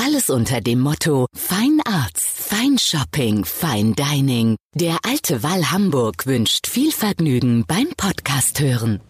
Alles 0.00 0.30
unter 0.30 0.60
dem 0.60 0.78
Motto 0.78 1.26
Fine 1.34 1.82
Arts, 1.84 2.24
Fine 2.24 2.78
Shopping, 2.78 3.44
Fine 3.44 3.94
Dining. 3.94 4.56
Der 4.72 4.98
Alte 5.02 5.42
Wall 5.42 5.72
Hamburg 5.72 6.24
wünscht 6.24 6.68
viel 6.68 6.92
Vergnügen 6.92 7.64
beim 7.66 7.88
Podcast 7.96 8.60
hören. 8.60 9.00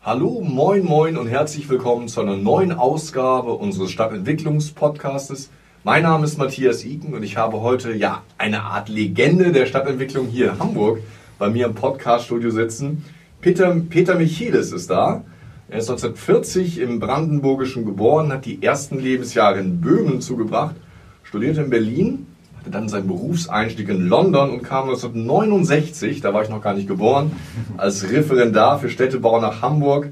Hallo, 0.00 0.40
moin, 0.40 0.84
moin 0.84 1.16
und 1.16 1.28
herzlich 1.28 1.68
willkommen 1.68 2.08
zu 2.08 2.20
einer 2.20 2.36
neuen 2.36 2.72
Ausgabe 2.72 3.52
unseres 3.52 3.92
Stadtentwicklungspodcastes. 3.92 5.50
Mein 5.84 6.02
Name 6.02 6.24
ist 6.24 6.36
Matthias 6.36 6.84
Iken 6.84 7.14
und 7.14 7.22
ich 7.22 7.36
habe 7.36 7.60
heute 7.60 7.94
ja 7.94 8.24
eine 8.38 8.64
Art 8.64 8.88
Legende 8.88 9.52
der 9.52 9.66
Stadtentwicklung 9.66 10.26
hier 10.26 10.50
in 10.50 10.58
Hamburg 10.58 10.98
bei 11.38 11.48
mir 11.48 11.66
im 11.66 11.76
Podcaststudio 11.76 12.50
sitzen. 12.50 13.04
Peter, 13.40 13.72
Peter 13.88 14.16
Michelis 14.16 14.72
ist 14.72 14.90
da. 14.90 15.22
Er 15.72 15.78
ist 15.78 15.88
1940 15.88 16.80
im 16.80 17.00
Brandenburgischen 17.00 17.86
geboren, 17.86 18.30
hat 18.30 18.44
die 18.44 18.62
ersten 18.62 18.98
Lebensjahre 18.98 19.58
in 19.58 19.80
Böhmen 19.80 20.20
zugebracht, 20.20 20.74
studierte 21.22 21.62
in 21.62 21.70
Berlin, 21.70 22.26
hatte 22.58 22.68
dann 22.68 22.90
seinen 22.90 23.06
Berufseinstieg 23.06 23.88
in 23.88 24.06
London 24.06 24.50
und 24.50 24.62
kam 24.62 24.90
1969, 24.90 26.20
da 26.20 26.34
war 26.34 26.42
ich 26.42 26.50
noch 26.50 26.60
gar 26.60 26.74
nicht 26.74 26.88
geboren, 26.88 27.32
als 27.78 28.10
Referendar 28.10 28.80
für 28.80 28.90
Städtebau 28.90 29.40
nach 29.40 29.62
Hamburg, 29.62 30.10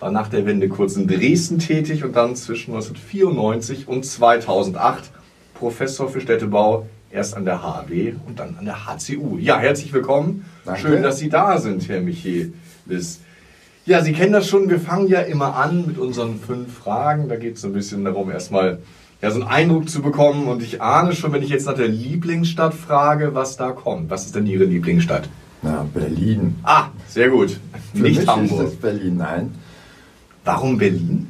war 0.00 0.10
nach 0.10 0.26
der 0.26 0.46
Wende 0.46 0.68
kurz 0.68 0.96
in 0.96 1.06
Dresden 1.06 1.60
tätig 1.60 2.02
und 2.02 2.16
dann 2.16 2.34
zwischen 2.34 2.72
1994 2.72 3.86
und 3.86 4.04
2008 4.04 5.12
Professor 5.54 6.08
für 6.08 6.20
Städtebau, 6.20 6.88
erst 7.12 7.36
an 7.36 7.44
der 7.44 7.62
HW 7.62 8.14
und 8.26 8.40
dann 8.40 8.56
an 8.58 8.64
der 8.64 8.84
HCU. 8.84 9.38
Ja, 9.38 9.60
herzlich 9.60 9.92
willkommen. 9.92 10.44
Danke. 10.64 10.80
Schön, 10.80 11.02
dass 11.04 11.18
Sie 11.18 11.28
da 11.28 11.60
sind, 11.60 11.88
Herr 11.88 12.00
Michelis. 12.00 13.20
Ja, 13.88 14.02
Sie 14.02 14.12
kennen 14.12 14.34
das 14.34 14.46
schon. 14.46 14.68
Wir 14.68 14.78
fangen 14.78 15.08
ja 15.08 15.20
immer 15.20 15.56
an 15.56 15.86
mit 15.86 15.96
unseren 15.96 16.38
fünf 16.38 16.74
Fragen. 16.74 17.30
Da 17.30 17.36
geht 17.36 17.56
es 17.56 17.64
ein 17.64 17.72
bisschen 17.72 18.04
darum, 18.04 18.30
erstmal 18.30 18.80
ja, 19.22 19.30
so 19.30 19.40
einen 19.40 19.48
Eindruck 19.48 19.88
zu 19.88 20.02
bekommen. 20.02 20.46
Und 20.46 20.62
ich 20.62 20.82
ahne 20.82 21.14
schon, 21.14 21.32
wenn 21.32 21.42
ich 21.42 21.48
jetzt 21.48 21.64
nach 21.64 21.74
der 21.74 21.88
Lieblingsstadt 21.88 22.74
frage, 22.74 23.34
was 23.34 23.56
da 23.56 23.72
kommt. 23.72 24.10
Was 24.10 24.26
ist 24.26 24.34
denn 24.34 24.44
Ihre 24.44 24.64
Lieblingsstadt? 24.64 25.30
Na, 25.62 25.86
Berlin. 25.94 26.56
Ah, 26.64 26.88
sehr 27.06 27.30
gut. 27.30 27.58
Für 27.94 28.02
Nicht 28.02 28.18
mich 28.18 28.28
Hamburg. 28.28 28.66
Ist 28.66 28.72
es 28.74 28.76
Berlin, 28.76 29.16
nein. 29.16 29.54
Warum 30.44 30.76
Berlin? 30.76 31.26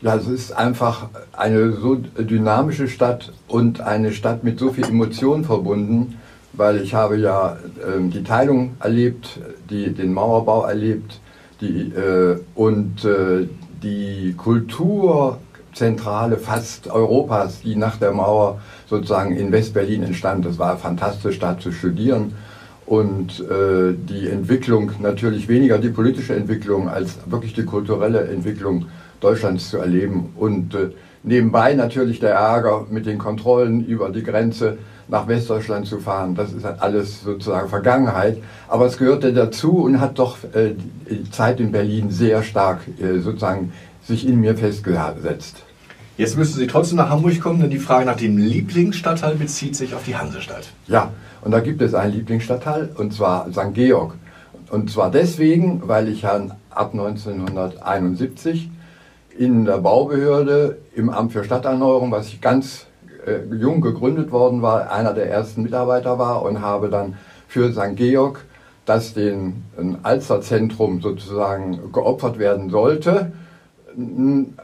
Ja, 0.00 0.16
es 0.16 0.28
ist 0.28 0.52
einfach 0.52 1.10
eine 1.36 1.72
so 1.72 1.96
dynamische 1.96 2.88
Stadt 2.88 3.34
und 3.48 3.82
eine 3.82 4.12
Stadt 4.12 4.44
mit 4.44 4.58
so 4.58 4.72
viel 4.72 4.84
Emotion 4.84 5.44
verbunden, 5.44 6.16
weil 6.54 6.80
ich 6.80 6.94
habe 6.94 7.18
ja 7.18 7.58
äh, 7.86 8.00
die 8.00 8.24
Teilung 8.24 8.76
erlebt, 8.80 9.40
die, 9.68 9.92
den 9.92 10.14
Mauerbau 10.14 10.64
erlebt, 10.64 11.20
die, 11.60 11.92
äh, 11.92 12.38
und 12.54 13.04
äh, 13.04 13.46
die 13.82 14.34
Kulturzentrale 14.36 16.36
fast 16.36 16.88
Europas, 16.88 17.62
die 17.62 17.76
nach 17.76 17.96
der 17.96 18.12
Mauer 18.12 18.60
sozusagen 18.86 19.36
in 19.36 19.52
Westberlin 19.52 20.02
entstand. 20.02 20.44
Das 20.44 20.58
war 20.58 20.76
fantastisch, 20.76 21.38
da 21.38 21.58
zu 21.58 21.72
studieren. 21.72 22.34
Und 22.86 23.40
äh, 23.40 23.94
die 23.94 24.28
Entwicklung, 24.28 24.92
natürlich 25.00 25.48
weniger 25.48 25.78
die 25.78 25.90
politische 25.90 26.34
Entwicklung 26.34 26.88
als 26.88 27.18
wirklich 27.26 27.52
die 27.52 27.64
kulturelle 27.64 28.28
Entwicklung 28.28 28.86
Deutschlands 29.20 29.68
zu 29.68 29.78
erleben. 29.78 30.32
Und 30.36 30.74
äh, 30.74 30.90
nebenbei 31.22 31.74
natürlich 31.74 32.20
der 32.20 32.34
Ärger 32.34 32.86
mit 32.90 33.04
den 33.04 33.18
Kontrollen 33.18 33.84
über 33.84 34.08
die 34.08 34.22
Grenze 34.22 34.78
nach 35.08 35.26
Westdeutschland 35.26 35.86
zu 35.86 35.98
fahren. 35.98 36.34
Das 36.34 36.52
ist 36.52 36.64
alles 36.64 37.22
sozusagen 37.22 37.68
Vergangenheit. 37.68 38.38
Aber 38.68 38.86
es 38.86 38.98
gehörte 38.98 39.32
dazu 39.32 39.78
und 39.78 40.00
hat 40.00 40.18
doch 40.18 40.38
äh, 40.54 40.74
die 41.10 41.30
Zeit 41.30 41.60
in 41.60 41.72
Berlin 41.72 42.10
sehr 42.10 42.42
stark 42.42 42.80
äh, 43.00 43.18
sozusagen 43.18 43.72
sich 44.02 44.26
in 44.26 44.40
mir 44.40 44.56
festgesetzt. 44.56 45.62
Jetzt 46.16 46.36
müssen 46.36 46.58
Sie 46.58 46.66
trotzdem 46.66 46.96
nach 46.96 47.10
Hamburg 47.10 47.40
kommen, 47.40 47.60
denn 47.60 47.70
die 47.70 47.78
Frage 47.78 48.04
nach 48.04 48.16
dem 48.16 48.38
Lieblingsstadtteil 48.38 49.36
bezieht 49.36 49.76
sich 49.76 49.94
auf 49.94 50.04
die 50.04 50.16
Hansestadt. 50.16 50.68
Ja, 50.88 51.12
und 51.42 51.52
da 51.52 51.60
gibt 51.60 51.80
es 51.80 51.94
einen 51.94 52.12
Lieblingsstadtteil, 52.12 52.90
und 52.96 53.14
zwar 53.14 53.50
St. 53.52 53.72
Georg. 53.74 54.14
Und 54.70 54.90
zwar 54.90 55.12
deswegen, 55.12 55.82
weil 55.86 56.08
ich 56.08 56.22
ja 56.22 56.40
ab 56.70 56.92
1971 56.92 58.68
in 59.38 59.64
der 59.64 59.78
Baubehörde 59.78 60.78
im 60.94 61.08
Amt 61.08 61.32
für 61.32 61.44
Stadterneuerung, 61.44 62.10
was 62.10 62.26
ich 62.26 62.40
ganz 62.40 62.87
äh, 63.28 63.54
jung 63.54 63.80
gegründet 63.80 64.32
worden 64.32 64.62
war, 64.62 64.90
einer 64.90 65.12
der 65.12 65.30
ersten 65.30 65.62
Mitarbeiter 65.62 66.18
war 66.18 66.42
und 66.42 66.60
habe 66.60 66.88
dann 66.88 67.14
für 67.46 67.72
St. 67.72 67.96
Georg, 67.96 68.44
das 68.84 69.12
den 69.12 69.64
Alsterzentrum 70.02 71.02
sozusagen 71.02 71.92
geopfert 71.92 72.38
werden 72.38 72.70
sollte, 72.70 73.32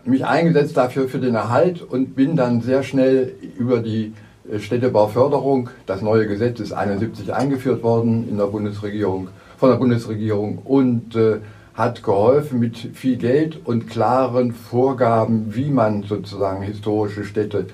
mich 0.05 0.25
eingesetzt 0.25 0.77
dafür 0.77 1.09
für 1.09 1.19
den 1.19 1.35
Erhalt 1.35 1.83
und 1.83 2.15
bin 2.15 2.37
dann 2.37 2.61
sehr 2.61 2.83
schnell 2.83 3.35
über 3.59 3.81
die 3.81 4.13
äh, 4.51 4.59
Städtebauförderung, 4.59 5.71
das 5.87 6.03
neue 6.03 6.27
Gesetz 6.27 6.61
ist 6.61 6.73
71 6.73 7.33
eingeführt 7.35 7.83
worden 7.83 8.29
in 8.29 8.37
der 8.37 8.47
Bundesregierung, 8.47 9.29
von 9.59 9.71
der 9.71 9.77
Bundesregierung 9.77 10.59
und 10.59 11.17
äh, 11.17 11.39
hat 11.75 12.05
geholfen 12.05 12.61
mit 12.61 12.77
viel 12.77 13.17
Geld 13.17 13.59
und 13.65 13.89
klaren 13.89 14.53
Vorgaben, 14.53 15.55
wie 15.57 15.71
man 15.71 16.05
sozusagen 16.05 16.63
historische 16.63 17.25
Städte 17.25 17.67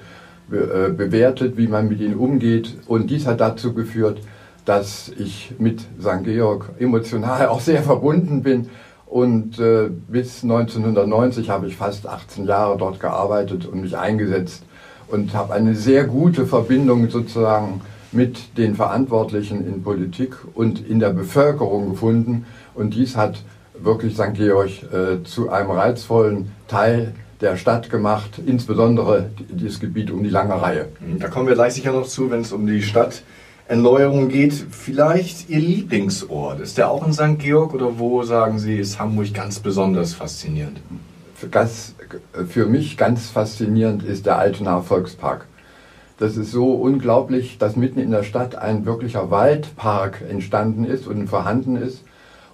bewertet, 0.51 1.57
wie 1.57 1.69
man 1.69 1.89
mit 1.89 2.01
ihnen 2.01 2.17
umgeht. 2.17 2.77
Und 2.87 3.11
dies 3.11 3.27
hat 3.27 3.41
dazu 3.41 3.73
geführt, 3.73 4.21
dass 4.65 5.09
ich 5.17 5.55
mit 5.59 5.81
St. 6.01 6.25
Georg 6.25 6.71
emotional 6.79 7.49
auch 7.49 7.61
sehr 7.61 7.83
verbunden 7.83 8.43
bin. 8.43 8.69
Und 9.07 9.59
äh, 9.59 9.89
bis 9.89 10.45
1990 10.45 11.51
habe 11.51 11.67
ich 11.67 11.77
fast 11.77 12.07
18 12.07 12.47
Jahre 12.47 12.79
dort 12.79 13.01
gearbeitet 13.01 13.67
und 13.67 13.81
mich 13.81 13.97
eingesetzt 13.97 14.63
und 15.09 15.35
habe 15.35 15.55
eine 15.55 15.75
sehr 15.75 16.05
gute 16.05 16.47
Verbindung 16.47 17.11
sozusagen 17.11 17.81
mit 18.13 18.57
den 18.57 18.77
Verantwortlichen 18.77 19.67
in 19.67 19.83
Politik 19.83 20.37
und 20.55 20.87
in 20.87 21.01
der 21.01 21.11
Bevölkerung 21.11 21.91
gefunden. 21.91 22.47
Und 22.75 22.95
dies 22.95 23.17
hat 23.17 23.43
wirklich 23.75 24.15
St. 24.15 24.35
Georg 24.35 24.71
äh, 24.93 25.25
zu 25.25 25.51
einem 25.51 25.71
reizvollen 25.71 26.53
Teil 26.69 27.15
der 27.41 27.57
Stadt 27.57 27.91
gemacht, 27.91 28.41
insbesondere 28.45 29.31
dieses 29.49 29.81
Gebiet 29.81 30.11
um 30.11 30.23
die 30.23 30.29
lange 30.31 30.61
Reihe. 30.61 30.89
Da 31.19 31.29
kommen 31.29 31.49
wir 31.49 31.55
gleich 31.55 31.75
sicher 31.75 31.93
noch 31.93 32.07
zu, 32.07 32.31
wenn 32.31 32.41
es 32.41 32.53
um 32.53 32.67
die 32.67 32.83
Stadterneuerung 32.83 34.29
geht. 34.29 34.53
Vielleicht 34.53 35.49
Ihr 35.49 35.61
Lieblingsort, 35.61 36.61
ist 36.61 36.77
der 36.77 36.91
auch 36.91 37.07
in 37.07 37.13
St. 37.13 37.39
Georg 37.39 37.73
oder 37.73 37.99
wo 37.99 38.23
sagen 38.23 38.59
Sie, 38.59 38.77
ist 38.77 38.99
Hamburg 38.99 39.33
ganz 39.33 39.59
besonders 39.59 40.13
faszinierend? 40.13 40.81
Für, 41.35 41.49
ganz, 41.49 41.95
für 42.49 42.67
mich 42.67 42.99
ganz 42.99 43.31
faszinierend 43.31 44.03
ist 44.03 44.27
der 44.27 44.39
Altenaer 44.39 44.83
Volkspark. 44.83 45.47
Das 46.19 46.37
ist 46.37 46.51
so 46.51 46.73
unglaublich, 46.75 47.57
dass 47.57 47.77
mitten 47.77 47.99
in 47.99 48.11
der 48.11 48.25
Stadt 48.25 48.55
ein 48.55 48.85
wirklicher 48.85 49.31
Waldpark 49.31 50.23
entstanden 50.29 50.85
ist 50.85 51.07
und 51.07 51.29
vorhanden 51.29 51.77
ist 51.77 52.05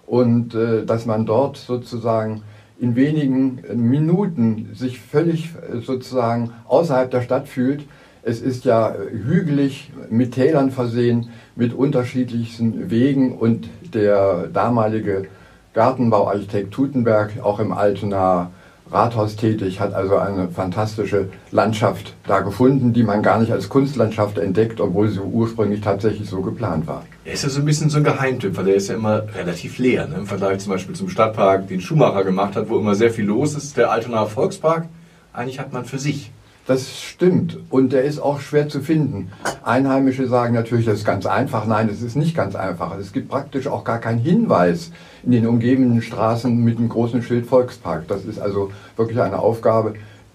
und 0.06 0.54
äh, 0.54 0.84
dass 0.86 1.04
man 1.04 1.26
dort 1.26 1.56
sozusagen 1.56 2.42
in 2.78 2.96
wenigen 2.96 3.62
Minuten 3.74 4.70
sich 4.74 5.00
völlig 5.00 5.50
äh, 5.54 5.80
sozusagen 5.80 6.50
außerhalb 6.66 7.10
der 7.10 7.22
Stadt 7.22 7.48
fühlt. 7.48 7.84
Es 8.22 8.40
ist 8.40 8.64
ja 8.64 8.94
hügelig, 8.94 9.92
mit 10.10 10.32
Tälern 10.34 10.70
versehen, 10.70 11.28
mit 11.54 11.72
unterschiedlichsten 11.72 12.90
Wegen 12.90 13.38
und 13.38 13.68
der 13.94 14.48
damalige 14.48 15.26
Gartenbauarchitekt 15.74 16.72
Tutenberg, 16.72 17.34
auch 17.42 17.60
im 17.60 17.72
Altenaer 17.72 18.50
Rathaus 18.90 19.36
tätig, 19.36 19.80
hat 19.80 19.94
also 19.94 20.16
eine 20.16 20.48
fantastische 20.48 21.28
Landschaft 21.50 22.14
da 22.26 22.40
gefunden, 22.40 22.92
die 22.92 23.02
man 23.02 23.22
gar 23.22 23.40
nicht 23.40 23.50
als 23.50 23.68
Kunstlandschaft 23.68 24.38
entdeckt, 24.38 24.80
obwohl 24.80 25.08
sie 25.08 25.20
ursprünglich 25.20 25.80
tatsächlich 25.80 26.28
so 26.30 26.40
geplant 26.40 26.86
war. 26.86 27.04
Er 27.24 27.32
ist 27.32 27.42
ja 27.42 27.48
so 27.48 27.60
ein 27.60 27.64
bisschen 27.64 27.90
so 27.90 27.98
ein 27.98 28.04
Geheimtipp, 28.04 28.56
weil 28.56 28.66
der 28.66 28.76
ist 28.76 28.88
ja 28.88 28.94
immer 28.94 29.24
relativ 29.34 29.78
leer. 29.78 30.06
Ne? 30.06 30.16
Im 30.16 30.26
Vergleich 30.26 30.60
zum 30.60 30.72
Beispiel 30.72 30.94
zum 30.94 31.08
Stadtpark, 31.08 31.66
den 31.66 31.80
Schumacher 31.80 32.22
gemacht 32.22 32.54
hat, 32.54 32.68
wo 32.68 32.78
immer 32.78 32.94
sehr 32.94 33.10
viel 33.10 33.24
los 33.24 33.54
ist. 33.54 33.76
Der 33.76 33.90
Altenaer 33.90 34.26
Volkspark, 34.26 34.86
eigentlich 35.32 35.58
hat 35.58 35.72
man 35.72 35.84
für 35.84 35.98
sich. 35.98 36.30
Das 36.66 37.00
stimmt 37.00 37.58
und 37.70 37.92
der 37.92 38.02
ist 38.04 38.18
auch 38.18 38.40
schwer 38.40 38.68
zu 38.68 38.80
finden. 38.80 39.30
Einheimische 39.62 40.26
sagen 40.26 40.52
natürlich, 40.54 40.86
das 40.86 40.98
ist 40.98 41.04
ganz 41.04 41.24
einfach. 41.24 41.64
Nein, 41.66 41.88
das 41.88 42.02
ist 42.02 42.16
nicht 42.16 42.36
ganz 42.36 42.56
einfach. 42.56 42.98
Es 42.98 43.12
gibt 43.12 43.28
praktisch 43.28 43.68
auch 43.68 43.84
gar 43.84 44.00
keinen 44.00 44.18
Hinweis 44.18 44.90
in 45.22 45.30
den 45.30 45.46
umgebenden 45.46 46.02
Straßen 46.02 46.56
mit 46.64 46.78
einem 46.78 46.88
großen 46.88 47.22
Schild 47.22 47.46
Volkspark. 47.46 48.08
Das 48.08 48.24
ist 48.24 48.40
also 48.40 48.72
wirklich 48.96 49.20
eine 49.20 49.38
Aufgabe, 49.38 49.94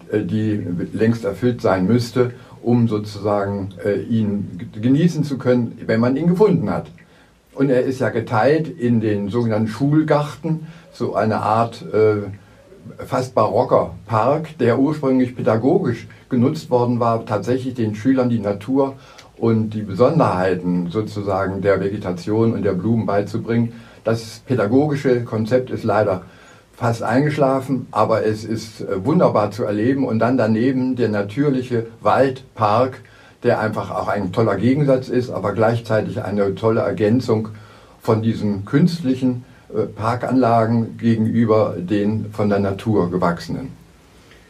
äh, 0.10 0.22
die 0.22 0.66
längst 0.94 1.26
erfüllt 1.26 1.62
sein 1.62 1.86
müsste. 1.86 2.32
um 2.62 2.88
sozusagen 2.88 3.70
äh, 3.84 4.02
ihn 4.02 4.70
genießen 4.80 5.24
zu 5.24 5.38
können, 5.38 5.80
wenn 5.86 6.00
man 6.00 6.16
ihn 6.16 6.28
gefunden 6.28 6.70
hat. 6.70 6.92
Und 7.54 7.70
er 7.70 7.82
ist 7.82 8.00
ja 8.00 8.10
geteilt 8.10 8.68
in 8.68 9.02
den 9.02 9.30
sogenannten 9.30 9.68
Schulgarten, 9.68 10.68
so 10.94 11.16
eine 11.16 11.38
Art 11.38 11.84
äh, 11.94 12.30
fast 13.06 13.36
barocker 13.36 13.92
Park, 14.06 14.58
der 14.58 14.80
ursprünglich 14.80 15.36
pädagogisch 15.36 16.08
genutzt 16.30 16.70
worden 16.70 17.00
war, 17.00 17.26
tatsächlich 17.26 17.74
den 17.74 17.96
Schülern 17.96 18.30
die 18.30 18.40
Natur 18.40 18.96
und 19.38 19.72
die 19.72 19.82
Besonderheiten 19.82 20.90
sozusagen 20.90 21.62
der 21.62 21.80
Vegetation 21.80 22.54
und 22.54 22.64
der 22.64 22.74
Blumen 22.74 23.06
beizubringen. 23.06 23.74
Das 24.04 24.42
pädagogische 24.46 25.24
Konzept 25.24 25.70
ist 25.70 25.84
leider 25.84 26.24
fast 26.74 27.04
eingeschlafen, 27.04 27.88
aber 27.92 28.26
es 28.26 28.44
ist 28.44 28.82
äh, 28.82 29.06
wunderbar 29.06 29.52
zu 29.52 29.64
erleben. 29.64 30.06
Und 30.06 30.20
dann 30.20 30.38
daneben 30.38 30.96
der 30.96 31.10
natürliche 31.10 31.88
Waldpark, 32.02 33.02
der 33.44 33.60
einfach 33.60 33.92
auch 33.92 34.08
ein 34.08 34.32
toller 34.32 34.56
Gegensatz 34.56 35.08
ist, 35.08 35.30
aber 35.30 35.54
gleichzeitig 35.54 36.24
eine 36.24 36.56
tolle 36.56 36.82
Ergänzung 36.82 37.50
von 38.00 38.24
diesen 38.24 38.66
künstlichen 38.66 39.46
Parkanlagen 39.96 40.98
gegenüber 40.98 41.76
den 41.78 42.32
von 42.32 42.50
der 42.50 42.60
Natur 42.60 43.10
gewachsenen. 43.10 43.70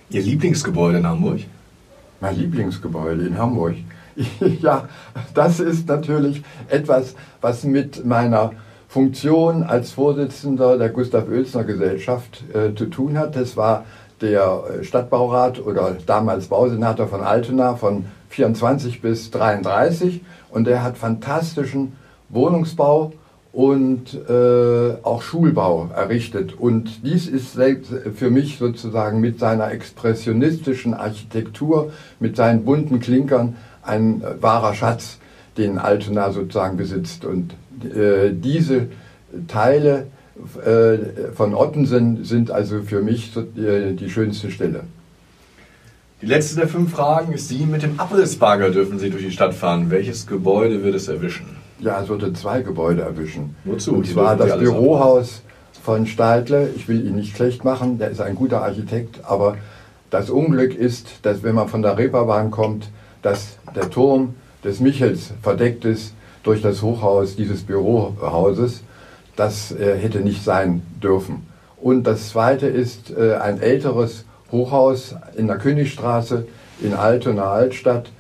Ihr 0.10 0.22
Lieblingsgebäude 0.22 0.98
in 0.98 1.08
Hamburg? 1.08 1.42
Mein 2.20 2.36
Lieblingsgebäude 2.36 3.26
in 3.26 3.38
Hamburg. 3.38 3.76
ja, 4.62 4.90
das 5.34 5.60
ist 5.60 5.88
natürlich 5.88 6.44
etwas, 6.68 7.16
was 7.40 7.64
mit 7.64 8.06
meiner 8.06 8.52
Funktion 8.88 9.64
als 9.64 9.92
Vorsitzender 9.92 10.78
der 10.78 10.90
Gustav 10.90 11.30
Oelsner 11.30 11.64
Gesellschaft 11.64 12.44
äh, 12.54 12.76
zu 12.76 12.88
tun 12.88 13.18
hat. 13.18 13.38
Das 13.38 13.56
war 13.56 13.86
der 14.20 14.64
äh, 14.82 14.84
Stadtbaurat 14.84 15.66
oder 15.66 15.96
damals 16.06 16.48
Bausenator 16.48 17.08
von 17.08 17.22
Altena 17.22 17.76
von 17.76 18.06
24 18.30 19.02
bis 19.02 19.32
33 19.32 20.22
und 20.50 20.66
der 20.66 20.84
hat 20.84 20.98
fantastischen 20.98 21.94
Wohnungsbau 22.30 23.14
und 23.54 24.14
äh, 24.30 24.94
auch 25.04 25.22
Schulbau 25.22 25.90
errichtet. 25.94 26.54
Und 26.58 27.06
dies 27.06 27.28
ist 27.28 27.54
selbst 27.54 27.92
für 28.16 28.30
mich 28.30 28.58
sozusagen 28.58 29.20
mit 29.20 29.40
seiner 29.40 29.72
expressionistischen 29.72 30.94
Architektur, 30.94 31.92
mit 32.20 32.38
seinen 32.38 32.64
bunten 32.64 33.00
Klinkern 33.02 33.58
ein 33.84 34.22
äh, 34.22 34.42
wahrer 34.42 34.74
Schatz, 34.74 35.18
den 35.58 35.78
Altona 35.78 36.32
sozusagen 36.32 36.78
besitzt. 36.78 37.26
Und 37.26 37.54
äh, 37.84 38.32
diese 38.32 38.88
Teile 39.48 40.08
äh, 40.66 41.34
von 41.34 41.54
Ottensen 41.54 42.24
sind 42.24 42.52
also 42.52 42.84
für 42.84 43.02
mich 43.02 43.32
so, 43.34 43.42
äh, 43.42 43.94
die 43.94 44.10
schönste 44.10 44.50
Stelle. 44.50 44.86
Die 46.22 46.28
letzte 46.28 46.56
der 46.56 46.68
fünf 46.68 46.92
Fragen 46.92 47.34
ist 47.34 47.50
Sie. 47.50 47.66
Mit 47.66 47.84
dem 47.84 48.00
Abrissbagger 48.00 48.70
dürfen 48.70 49.00
Sie 49.00 49.10
durch 49.10 49.24
die 49.24 49.32
Stadt 49.32 49.54
fahren. 49.54 49.90
Welches 49.90 50.26
Gebäude 50.28 50.84
wird 50.84 50.96
es 50.96 51.08
erwischen? 51.08 51.61
Ja, 51.82 52.02
es 52.02 52.10
würde 52.10 52.32
zwei 52.34 52.62
Gebäude 52.62 53.02
erwischen. 53.02 53.56
Wozu? 53.66 53.96
Und 53.96 54.08
zwar 54.08 54.36
das 54.36 54.58
Bürohaus 54.58 55.42
von 55.84 56.06
Stadle. 56.06 56.70
Ich 56.76 56.88
will 56.88 57.06
ihn 57.06 57.16
nicht 57.16 57.36
schlecht 57.36 57.66
machen, 57.66 57.98
der 57.98 58.12
ist 58.12 58.22
ein 58.22 58.36
guter 58.36 58.62
Architekt, 58.62 59.26
aber 59.26 59.58
das 60.12 60.30
Unglück 60.30 60.76
ist, 60.76 61.08
dass 61.24 61.42
wenn 61.42 61.56
man 61.56 61.68
von 61.68 61.82
der 61.82 61.98
Reeperbahn 61.98 62.52
kommt, 62.52 62.90
dass 63.22 63.58
der 63.76 63.90
Turm 63.90 64.36
des 64.64 64.80
Michels 64.80 65.34
verdeckt 65.42 65.86
ist 65.86 66.14
durch 66.44 66.62
das 66.62 66.82
Hochhaus 66.82 67.36
dieses 67.36 67.64
Bürohauses. 67.64 68.84
Das 69.36 69.72
äh, 69.72 69.98
hätte 69.98 70.20
nicht 70.20 70.44
sein 70.44 70.84
dürfen. 71.02 71.48
Und 71.78 72.04
das 72.04 72.30
zweite 72.30 72.68
ist 72.68 73.10
äh, 73.12 73.36
ein 73.36 73.60
älteres 73.60 74.26
Hochhaus 74.52 75.16
in 75.36 75.48
der 75.48 75.58
Königstraße 75.58 76.46
in 76.82 76.94
Altona 76.94 77.46
Altstadt 77.46 78.12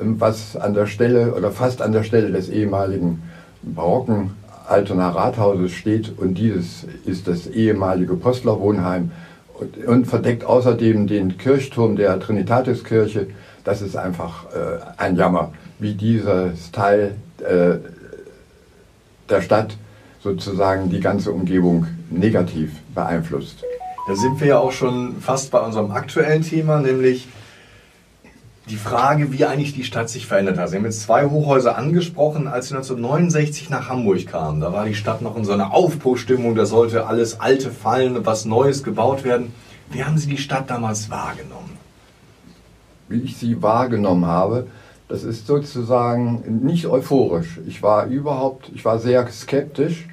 was 0.00 0.56
an 0.56 0.74
der 0.74 0.86
Stelle 0.86 1.34
oder 1.34 1.50
fast 1.50 1.82
an 1.82 1.92
der 1.92 2.02
Stelle 2.02 2.30
des 2.30 2.48
ehemaligen 2.48 3.22
barocken 3.62 4.30
Altonaer 4.70 5.16
Rathauses 5.16 5.72
steht 5.72 6.16
und 6.16 6.34
dieses 6.34 6.86
ist 7.04 7.26
das 7.26 7.46
ehemalige 7.48 8.14
Postlerwohnheim 8.14 9.10
und, 9.54 9.84
und, 9.84 10.06
verdeckt 10.06 10.44
außerdem 10.44 11.06
den 11.06 11.38
Kirchturm 11.38 11.96
der 11.96 12.18
Trinitatiskirche. 12.20 13.26
Das 13.64 13.82
ist 13.82 13.96
einfach 13.96 14.46
äh, 14.54 14.78
ein 14.96 15.16
Jammer, 15.16 15.52
wie 15.80 15.94
dieses 15.94 16.70
Teil 16.70 17.16
äh, 17.40 17.78
der 19.28 19.42
Stadt 19.42 19.76
sozusagen 20.22 20.88
die 20.88 21.00
ganze 21.00 21.32
Umgebung 21.32 21.86
negativ 22.10 22.70
beeinflusst. 22.94 23.64
Da 24.06 24.14
sind 24.14 24.40
wir 24.40 24.46
ja 24.46 24.58
auch 24.58 24.72
schon 24.72 25.16
fast 25.20 25.50
bei 25.50 25.60
unserem 25.60 25.90
aktuellen 25.90 26.42
Thema, 26.42 26.80
nämlich 26.80 27.28
die 28.70 28.76
Frage, 28.76 29.32
wie 29.32 29.44
eigentlich 29.44 29.74
die 29.74 29.82
Stadt 29.82 30.08
sich 30.08 30.26
verändert 30.26 30.58
hat. 30.58 30.70
Sie 30.70 30.76
haben 30.76 30.84
jetzt 30.84 31.02
zwei 31.02 31.26
Hochhäuser 31.26 31.76
angesprochen, 31.76 32.46
als 32.46 32.68
Sie 32.68 32.74
1969 32.74 33.68
nach 33.68 33.88
Hamburg 33.88 34.26
kamen. 34.26 34.60
Da 34.60 34.72
war 34.72 34.84
die 34.84 34.94
Stadt 34.94 35.22
noch 35.22 35.36
in 35.36 35.44
so 35.44 35.52
einer 35.52 35.74
Aufbruchstimmung, 35.74 36.54
da 36.54 36.66
sollte 36.66 37.06
alles 37.06 37.40
Alte 37.40 37.70
fallen 37.70 38.24
was 38.24 38.44
Neues 38.44 38.84
gebaut 38.84 39.24
werden. 39.24 39.52
Wie 39.90 40.04
haben 40.04 40.18
Sie 40.18 40.28
die 40.28 40.38
Stadt 40.38 40.70
damals 40.70 41.10
wahrgenommen? 41.10 41.76
Wie 43.08 43.22
ich 43.22 43.36
sie 43.36 43.60
wahrgenommen 43.60 44.26
habe, 44.26 44.68
das 45.08 45.24
ist 45.24 45.48
sozusagen 45.48 46.60
nicht 46.62 46.86
euphorisch. 46.86 47.58
Ich 47.66 47.82
war 47.82 48.06
überhaupt, 48.06 48.70
ich 48.72 48.84
war 48.84 49.00
sehr 49.00 49.26
skeptisch, 49.32 50.06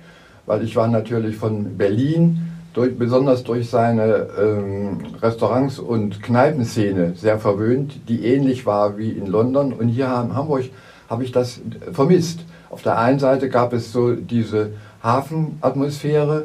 weil 0.48 0.64
ich 0.64 0.76
war 0.76 0.88
natürlich 0.88 1.36
von 1.36 1.78
Berlin 1.78 2.47
durch, 2.78 2.96
besonders 2.96 3.44
durch 3.44 3.72
seine 3.72 4.28
ähm, 4.40 5.00
Restaurants- 5.20 5.80
und 5.80 6.22
Kneipenszene 6.22 7.14
sehr 7.16 7.40
verwöhnt, 7.40 8.08
die 8.08 8.24
ähnlich 8.24 8.68
war 8.68 9.00
wie 9.00 9.10
in 9.10 9.26
London. 9.26 9.74
Und 9.74 9.88
hier 9.88 10.06
in 10.06 10.36
Hamburg 10.36 10.66
habe 11.10 11.24
ich 11.24 11.32
das 11.32 11.60
vermisst. 11.92 12.42
Auf 12.70 12.84
der 12.84 13.00
einen 13.00 13.18
Seite 13.18 13.50
gab 13.50 13.74
es 13.74 13.92
so 13.92 14.14
diese 14.14 14.74
Hafenatmosphäre, 15.02 16.44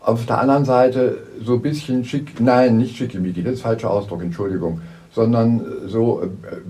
auf 0.00 0.26
der 0.26 0.38
anderen 0.38 0.64
Seite 0.64 1.18
so 1.42 1.54
ein 1.54 1.62
bisschen 1.62 2.04
schick, 2.04 2.40
nein, 2.40 2.78
nicht 2.78 2.96
schickimicki, 2.96 3.42
das 3.42 3.54
ist 3.54 3.62
falscher 3.62 3.90
Ausdruck, 3.90 4.22
Entschuldigung, 4.22 4.80
sondern 5.12 5.60
so 5.86 6.22
äh, 6.22 6.26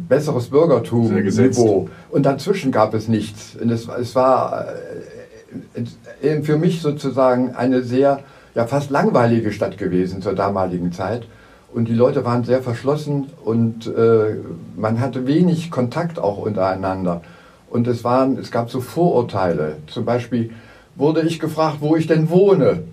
besseres 0.08 0.48
Bürgertum-Niveau. 0.48 1.90
Und 2.10 2.24
dazwischen 2.24 2.72
gab 2.72 2.94
es 2.94 3.08
nichts. 3.08 3.54
Und 3.60 3.70
es, 3.70 3.86
es 3.86 4.14
war 4.14 4.66
äh, 6.22 6.40
für 6.42 6.56
mich 6.56 6.80
sozusagen 6.80 7.54
eine 7.54 7.82
sehr 7.82 8.20
ja 8.54 8.66
fast 8.66 8.90
langweilige 8.90 9.52
Stadt 9.52 9.78
gewesen 9.78 10.22
zur 10.22 10.34
damaligen 10.34 10.92
Zeit. 10.92 11.26
Und 11.72 11.88
die 11.88 11.94
Leute 11.94 12.24
waren 12.24 12.44
sehr 12.44 12.62
verschlossen 12.62 13.26
und 13.44 13.88
äh, 13.88 14.36
man 14.76 15.00
hatte 15.00 15.26
wenig 15.26 15.72
Kontakt 15.72 16.20
auch 16.20 16.38
untereinander. 16.38 17.22
Und 17.68 17.88
es, 17.88 18.04
waren, 18.04 18.38
es 18.38 18.52
gab 18.52 18.70
so 18.70 18.80
Vorurteile. 18.80 19.78
Zum 19.88 20.04
Beispiel 20.04 20.52
wurde 20.94 21.22
ich 21.22 21.40
gefragt, 21.40 21.78
wo 21.80 21.96
ich 21.96 22.06
denn 22.06 22.30
wohne. 22.30 22.84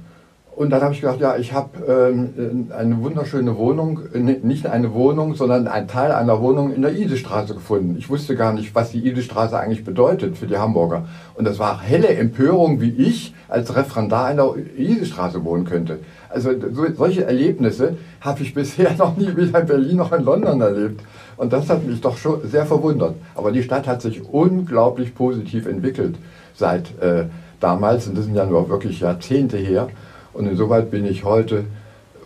Und 0.54 0.70
dann 0.70 0.82
habe 0.82 0.94
ich 0.94 1.00
gedacht, 1.00 1.22
ja, 1.22 1.38
ich 1.38 1.54
habe 1.54 1.70
ähm, 1.88 2.70
eine 2.78 3.02
wunderschöne 3.02 3.58
Wohnung, 3.58 4.02
nicht 4.14 4.68
eine 4.68 4.94
Wohnung, 4.94 5.34
sondern 5.36 5.68
ein 5.68 5.88
Teil 5.88 6.12
einer 6.12 6.42
Wohnung 6.42 6.74
in 6.74 6.82
der 6.82 6.94
Idestraße 6.94 7.54
gefunden. 7.54 7.96
Ich 7.98 8.10
wusste 8.10 8.36
gar 8.36 8.52
nicht, 8.52 8.76
was 8.76 8.92
die 8.92 9.00
Idestraße 9.00 9.58
eigentlich 9.58 9.86
bedeutet 9.86 10.38
für 10.38 10.48
die 10.48 10.58
Hamburger. 10.58 11.06
Und 11.36 11.46
das 11.46 11.58
war 11.58 11.82
helle 11.82 12.10
Empörung, 12.10 12.82
wie 12.82 12.92
ich 12.92 13.34
als 13.48 13.74
Referendar 13.76 14.30
in 14.32 14.38
der 14.38 14.54
Idestraße 14.78 15.44
wohnen 15.46 15.64
könnte. 15.64 16.00
Also 16.30 16.52
so, 16.74 16.86
solche 16.96 17.24
Erlebnisse 17.24 17.96
habe 18.20 18.44
ich 18.44 18.54
bisher 18.54 18.94
noch 18.98 19.16
nie 19.16 19.34
weder 19.36 19.62
in 19.62 19.68
Berlin 19.68 19.98
noch 19.98 20.12
in 20.12 20.24
London 20.24 20.60
erlebt. 20.60 21.02
Und 21.38 21.54
das 21.54 21.70
hat 21.70 21.86
mich 21.88 22.02
doch 22.02 22.18
schon 22.18 22.46
sehr 22.48 22.66
verwundert. 22.66 23.16
Aber 23.36 23.54
die 23.54 23.64
Stadt 23.64 23.88
hat 23.88 24.02
sich 24.02 24.22
unglaublich 24.24 25.16
positiv 25.16 25.66
entwickelt 25.66 26.16
seit 26.54 27.00
äh, 27.02 27.26
damals. 27.62 28.08
Und 28.08 28.18
das 28.18 28.26
sind 28.26 28.36
ja 28.36 28.46
nur 28.46 28.70
wirklich 28.70 29.00
Jahrzehnte 29.00 29.58
her. 29.58 29.88
Und 30.34 30.48
insoweit 30.48 30.92
bin 30.92 31.06
ich 31.06 31.24
heute 31.24 31.66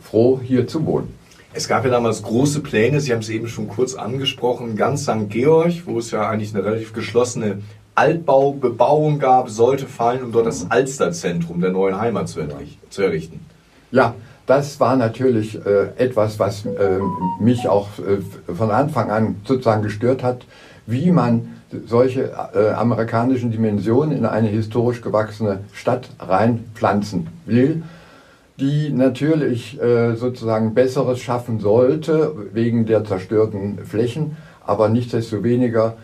froh, 0.02 0.40
hier 0.42 0.68
zu 0.68 0.86
wohnen. 0.86 1.14
Es 1.54 1.68
gab 1.70 1.86
ja 1.86 1.92
damals 1.92 2.22
große 2.22 2.60
Pläne, 2.60 3.00
Sie 3.00 3.14
haben 3.14 3.22
es 3.22 3.30
eben 3.30 3.48
schon 3.48 3.70
kurz 3.70 3.96
angesprochen, 3.96 4.76
ganz 4.76 5.04
St. 5.04 5.30
Georg, 5.30 5.84
wo 5.86 6.00
es 6.00 6.12
ja 6.12 6.30
eigentlich 6.30 6.54
eine 6.54 6.66
relativ 6.66 6.92
geschlossene 6.92 7.60
Altbaubebauung 7.96 9.20
gab, 9.20 9.50
sollte 9.50 9.86
fallen, 9.86 10.22
um 10.22 10.32
dort 10.34 10.48
das 10.48 10.70
Alsterzentrum 10.70 11.62
der 11.62 11.72
neuen 11.72 11.98
Heimat 11.98 12.28
zu, 12.28 12.42
errichten. 13.02 13.40
Ja, 13.92 14.16
das 14.46 14.82
war 14.82 14.98
natürlich 14.98 15.56
äh, 15.66 15.88
etwas, 15.96 16.40
was 16.40 16.66
äh, 16.66 17.00
mich 17.40 17.70
auch 17.70 17.88
äh, 18.00 18.54
von 18.54 18.70
Anfang 18.70 19.10
an 19.10 19.38
sozusagen 19.46 19.82
gestört 19.82 20.24
hat, 20.24 20.46
wie 20.86 21.10
man 21.10 21.56
solche 21.88 22.34
äh, 22.54 22.72
amerikanischen 22.72 23.52
Dimensionen 23.52 24.18
in 24.18 24.26
eine 24.26 24.50
historisch 24.50 25.02
gewachsene 25.02 25.62
Stadt 25.74 26.10
reinpflanzen 26.20 27.28
will 27.46 27.84
die 28.60 28.90
natürlich 28.90 29.82
äh, 29.82 30.16
sozusagen 30.16 30.74
Besseres 30.74 31.20
schaffen 31.20 31.60
sollte 31.60 32.34
wegen 32.54 32.86
der 32.86 33.04
zerstörten 33.04 33.80
Flächen, 33.86 34.38
aber 34.66 34.88
nichtsdestoweniger 34.90 35.96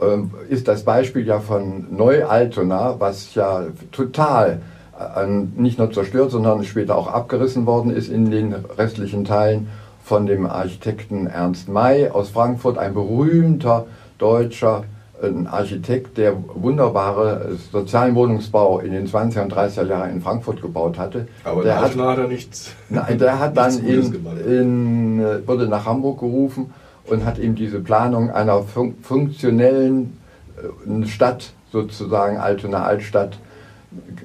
äh, 0.00 0.52
ist 0.52 0.68
das 0.68 0.84
Beispiel 0.84 1.26
ja 1.26 1.40
von 1.40 1.86
Neu-Altona, 1.94 2.96
was 2.98 3.34
ja 3.34 3.66
total 3.92 4.62
äh, 4.98 5.26
nicht 5.26 5.78
nur 5.78 5.92
zerstört, 5.92 6.30
sondern 6.30 6.64
später 6.64 6.96
auch 6.96 7.08
abgerissen 7.08 7.66
worden 7.66 7.90
ist 7.94 8.08
in 8.08 8.30
den 8.30 8.54
restlichen 8.54 9.24
Teilen 9.24 9.68
von 10.02 10.26
dem 10.26 10.46
Architekten 10.46 11.26
Ernst 11.26 11.68
May 11.68 12.08
aus 12.08 12.30
Frankfurt, 12.30 12.78
ein 12.78 12.94
berühmter 12.94 13.86
deutscher 14.16 14.84
ein 15.22 15.46
Architekt, 15.46 16.16
der 16.16 16.34
wunderbare 16.54 17.56
sozialen 17.72 18.14
Wohnungsbau 18.14 18.80
in 18.80 18.92
den 18.92 19.06
20er 19.06 19.42
und 19.42 19.52
30er 19.52 19.86
Jahren 19.86 20.10
in 20.10 20.20
Frankfurt 20.20 20.62
gebaut 20.62 20.98
hatte. 20.98 21.26
Aber 21.44 21.62
der 21.62 21.80
hat, 21.80 21.96
hat 21.96 22.18
er 22.18 22.28
nichts. 22.28 22.72
Nein, 22.88 23.18
der 23.18 23.38
hat 23.38 23.56
dann 23.56 23.78
in, 23.78 24.26
in, 24.46 25.20
äh, 25.20 25.46
wurde 25.46 25.66
nach 25.66 25.86
Hamburg 25.86 26.20
gerufen 26.20 26.72
und 27.06 27.24
hat 27.24 27.38
ihm 27.38 27.54
diese 27.54 27.80
Planung 27.80 28.30
einer 28.30 28.62
fun 28.62 28.94
funktionellen 29.02 30.18
äh, 30.56 31.06
Stadt, 31.06 31.52
sozusagen 31.72 32.38
Altona 32.38 32.84
Altstadt, 32.84 33.38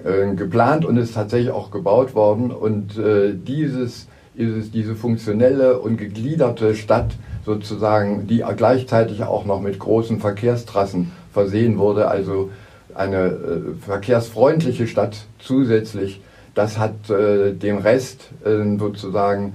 äh, 0.04 0.36
geplant 0.36 0.86
und 0.86 0.98
ist 0.98 1.16
tatsächlich 1.16 1.52
auch 1.52 1.72
gebaut 1.72 2.14
worden. 2.14 2.52
Und 2.52 2.98
äh, 2.98 3.34
dieses, 3.34 4.08
dieses, 4.38 4.72
diese 4.72 4.96
funktionelle 4.96 5.80
und 5.80 5.98
gegliederte 5.98 6.76
Stadt 6.76 7.12
sozusagen, 7.46 8.28
die 8.28 8.44
gleichzeitig 8.56 9.24
auch 9.24 9.46
noch 9.46 9.62
mit 9.62 9.80
großen 9.80 10.20
Verkehrstrassen 10.20 11.12
versehen 11.32 11.78
wurde, 11.78 12.08
also 12.08 12.52
eine 12.96 13.26
äh, 13.26 13.86
verkehrsfreundliche 13.86 14.88
Stadt 14.88 15.26
zusätzlich. 15.40 16.22
Das 16.56 16.78
hat 16.78 17.10
äh, 17.10 17.54
dem 17.54 17.78
Rest 17.78 18.30
äh, 18.46 18.78
sozusagen 18.78 19.54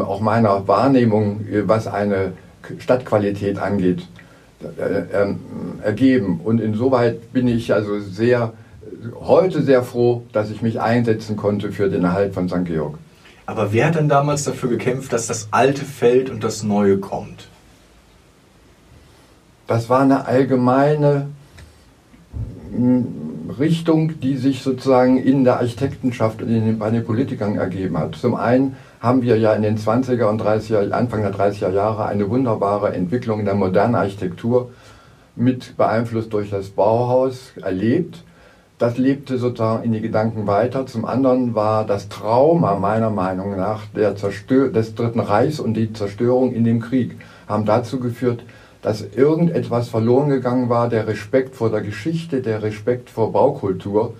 auch 0.00 0.20
meiner 0.20 0.66
Wahrnehmung, 0.66 1.46
äh, 1.46 1.68
was 1.68 1.86
eine 1.86 2.32
Stadtqualität 2.78 3.58
angeht, 3.58 4.06
äh, 4.62 5.22
ähm, 5.22 5.38
ergeben. 5.82 6.40
Und 6.42 6.60
insoweit 6.60 7.32
bin 7.32 7.48
ich 7.48 7.72
also 7.72 8.00
sehr, 8.00 8.52
heute 9.20 9.62
sehr 9.62 9.82
froh, 9.82 10.22
dass 10.32 10.50
ich 10.50 10.62
mich 10.62 10.80
einsetzen 10.80 11.36
konnte 11.36 11.72
für 11.72 11.88
den 11.88 12.04
Erhalt 12.04 12.34
von 12.34 12.48
St. 12.48 12.64
Georg. 12.64 12.98
Aber 13.46 13.72
wer 13.72 13.86
hat 13.86 13.94
denn 13.94 14.08
damals 14.08 14.42
dafür 14.42 14.68
gekämpft, 14.68 15.12
dass 15.12 15.28
das 15.28 15.48
Alte 15.52 15.84
fällt 15.84 16.30
und 16.30 16.42
das 16.42 16.64
Neue 16.64 16.98
kommt? 16.98 17.48
Das 19.68 19.88
war 19.88 20.00
eine 20.00 20.26
allgemeine 20.26 21.28
hm, 22.72 23.52
Richtung, 23.58 24.20
die 24.20 24.36
sich 24.36 24.62
sozusagen 24.62 25.16
in 25.16 25.44
der 25.44 25.58
Architektenschaft 25.58 26.42
und 26.42 26.78
bei 26.78 26.90
den 26.90 27.04
Politikern 27.04 27.56
ergeben 27.56 27.96
hat. 27.96 28.16
Zum 28.16 28.34
einen 28.34 28.76
haben 29.00 29.22
wir 29.22 29.38
ja 29.38 29.54
in 29.54 29.62
den 29.62 29.78
20er 29.78 30.24
und 30.24 30.42
30er, 30.42 30.90
Anfang 30.90 31.22
der 31.22 31.32
30er 31.32 31.70
Jahre 31.70 32.06
eine 32.06 32.28
wunderbare 32.28 32.92
Entwicklung 32.94 33.44
der 33.44 33.54
modernen 33.54 33.94
Architektur 33.94 34.70
mit 35.36 35.76
beeinflusst 35.76 36.32
durch 36.32 36.50
das 36.50 36.70
Bauhaus 36.70 37.52
erlebt 37.62 38.24
das 38.78 38.98
lebte 38.98 39.38
sozusagen 39.38 39.84
in 39.84 39.92
die 39.92 40.00
Gedanken 40.00 40.46
weiter. 40.46 40.86
Zum 40.86 41.04
anderen 41.06 41.54
war 41.54 41.86
das 41.86 42.08
Trauma 42.08 42.74
meiner 42.74 43.10
Meinung 43.10 43.56
nach 43.56 43.86
der 43.94 44.16
Zerstör 44.16 44.68
des 44.68 44.94
Dritten 44.94 45.20
Reichs 45.20 45.60
und 45.60 45.74
die 45.74 45.92
Zerstörung 45.92 46.52
in 46.52 46.64
dem 46.64 46.80
Krieg 46.80 47.16
haben 47.48 47.64
dazu 47.64 48.00
geführt, 48.00 48.42
dass 48.82 49.02
irgendetwas 49.02 49.88
verloren 49.88 50.28
gegangen 50.28 50.68
war, 50.68 50.88
der 50.88 51.06
Respekt 51.06 51.56
vor 51.56 51.70
der 51.70 51.80
Geschichte, 51.80 52.42
der 52.42 52.62
Respekt 52.62 53.08
vor 53.08 53.32
Baukultur. 53.32 54.14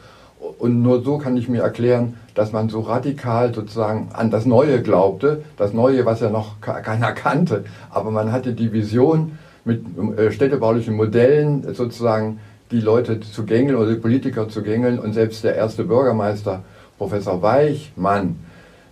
Und 0.58 0.82
nur 0.82 1.02
so 1.02 1.18
kann 1.18 1.36
ich 1.36 1.48
mir 1.48 1.62
erklären, 1.62 2.14
dass 2.34 2.52
man 2.52 2.68
so 2.68 2.80
radikal 2.80 3.54
sozusagen 3.54 4.08
an 4.12 4.30
das 4.30 4.46
Neue 4.46 4.82
glaubte, 4.82 5.42
das 5.56 5.72
Neue, 5.72 6.06
was 6.06 6.20
ja 6.20 6.30
noch 6.30 6.60
keiner 6.60 7.12
kannte, 7.12 7.64
aber 7.90 8.10
man 8.10 8.32
hatte 8.32 8.54
die 8.54 8.72
Vision 8.72 9.38
mit 9.64 9.84
äh, 10.18 10.30
städtebaulichen 10.30 10.94
Modellen 10.94 11.75
sozusagen 11.75 12.38
die 12.70 12.80
Leute 12.80 13.20
zu 13.20 13.44
gängeln 13.44 13.76
oder 13.76 13.90
die 13.90 14.00
Politiker 14.00 14.49
zu 14.49 14.62
gängeln. 14.62 14.99
Und 14.99 15.12
selbst 15.12 15.44
der 15.44 15.54
erste 15.54 15.85
Bürgermeister, 15.85 16.62
Professor 16.99 17.42
Weichmann, 17.42 18.37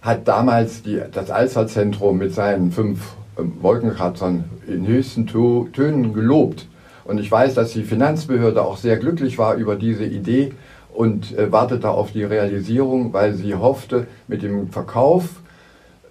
hat 0.02 0.28
damals 0.28 0.83
die, 0.83 1.00
das 1.12 1.31
Alsterzentrum 1.31 2.19
mit 2.19 2.35
seinen 2.35 2.73
fünf 2.73 3.14
ähm, 3.38 3.54
Wolkenkratzern 3.61 4.45
in 4.66 4.87
höchsten 4.87 5.26
Tönen 5.26 6.12
gelobt. 6.12 6.66
Und 7.04 7.19
ich 7.19 7.31
weiß, 7.31 7.54
dass 7.54 7.73
die 7.73 7.83
Finanzbehörde 7.83 8.62
auch 8.62 8.76
sehr 8.76 8.97
glücklich 8.97 9.38
war 9.38 9.54
über 9.54 9.76
diese 9.76 10.04
Idee 10.04 10.52
und 10.93 11.37
äh, 11.37 11.50
wartete 11.50 11.90
auf 11.90 12.12
die 12.12 12.23
Realisierung, 12.23 13.12
weil 13.12 13.35
sie 13.35 13.54
hoffte, 13.54 14.07
mit 14.28 14.43
dem 14.43 14.69
Verkauf 14.69 15.40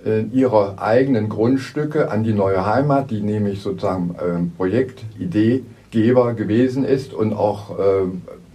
äh, 0.06 0.24
ihrer 0.34 0.82
eigenen 0.82 1.30
Grundstücke 1.30 2.12
an 2.12 2.24
die 2.24 2.34
neue 2.34 2.66
Heimat, 2.66 3.10
die 3.10 3.22
nämlich 3.22 3.62
sozusagen 3.62 4.16
äh, 4.16 4.58
Projektidee 4.58 5.64
Geber 5.94 6.34
gewesen 6.34 6.84
ist 6.86 7.14
und 7.14 7.34
auch 7.34 7.78
äh, 7.78 7.84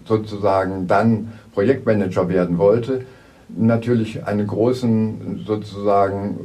sozusagen 0.06 0.88
dann 0.88 1.32
Projektmanager 1.54 2.28
werden 2.28 2.58
wollte, 2.58 3.02
natürlich 3.48 4.26
einen 4.26 4.46
großen 4.46 5.44
sozusagen 5.46 6.40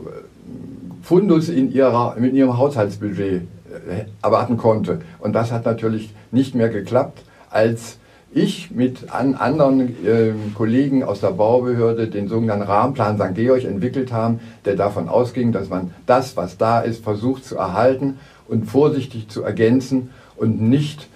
Fundus 1.01 1.49
in, 1.49 1.73
ihrer, 1.73 2.15
in 2.15 2.35
ihrem 2.35 2.57
Haushaltsbudget 2.57 3.41
äh, 3.41 4.05
erwarten 4.21 4.57
konnte. 4.57 4.99
Und 5.19 5.33
das 5.33 5.51
hat 5.51 5.65
natürlich 5.65 6.13
nicht 6.31 6.53
mehr 6.53 6.69
geklappt, 6.69 7.23
als 7.49 7.97
ich 8.31 8.69
mit 8.69 9.11
an 9.11 9.33
anderen 9.33 10.05
äh, 10.05 10.33
Kollegen 10.53 11.03
aus 11.03 11.21
der 11.21 11.31
Baubehörde 11.31 12.07
den 12.07 12.27
sogenannten 12.27 12.65
Rahmenplan 12.65 13.17
St. 13.17 13.33
Georg 13.33 13.63
entwickelt 13.63 14.13
haben, 14.13 14.39
der 14.65 14.75
davon 14.75 15.09
ausging, 15.09 15.51
dass 15.51 15.69
man 15.69 15.91
das, 16.05 16.37
was 16.37 16.57
da 16.57 16.81
ist, 16.81 17.03
versucht 17.03 17.45
zu 17.45 17.57
erhalten 17.57 18.19
und 18.47 18.65
vorsichtig 18.65 19.27
zu 19.29 19.41
ergänzen 19.41 20.11
und 20.43 20.61
nicht 20.61 21.07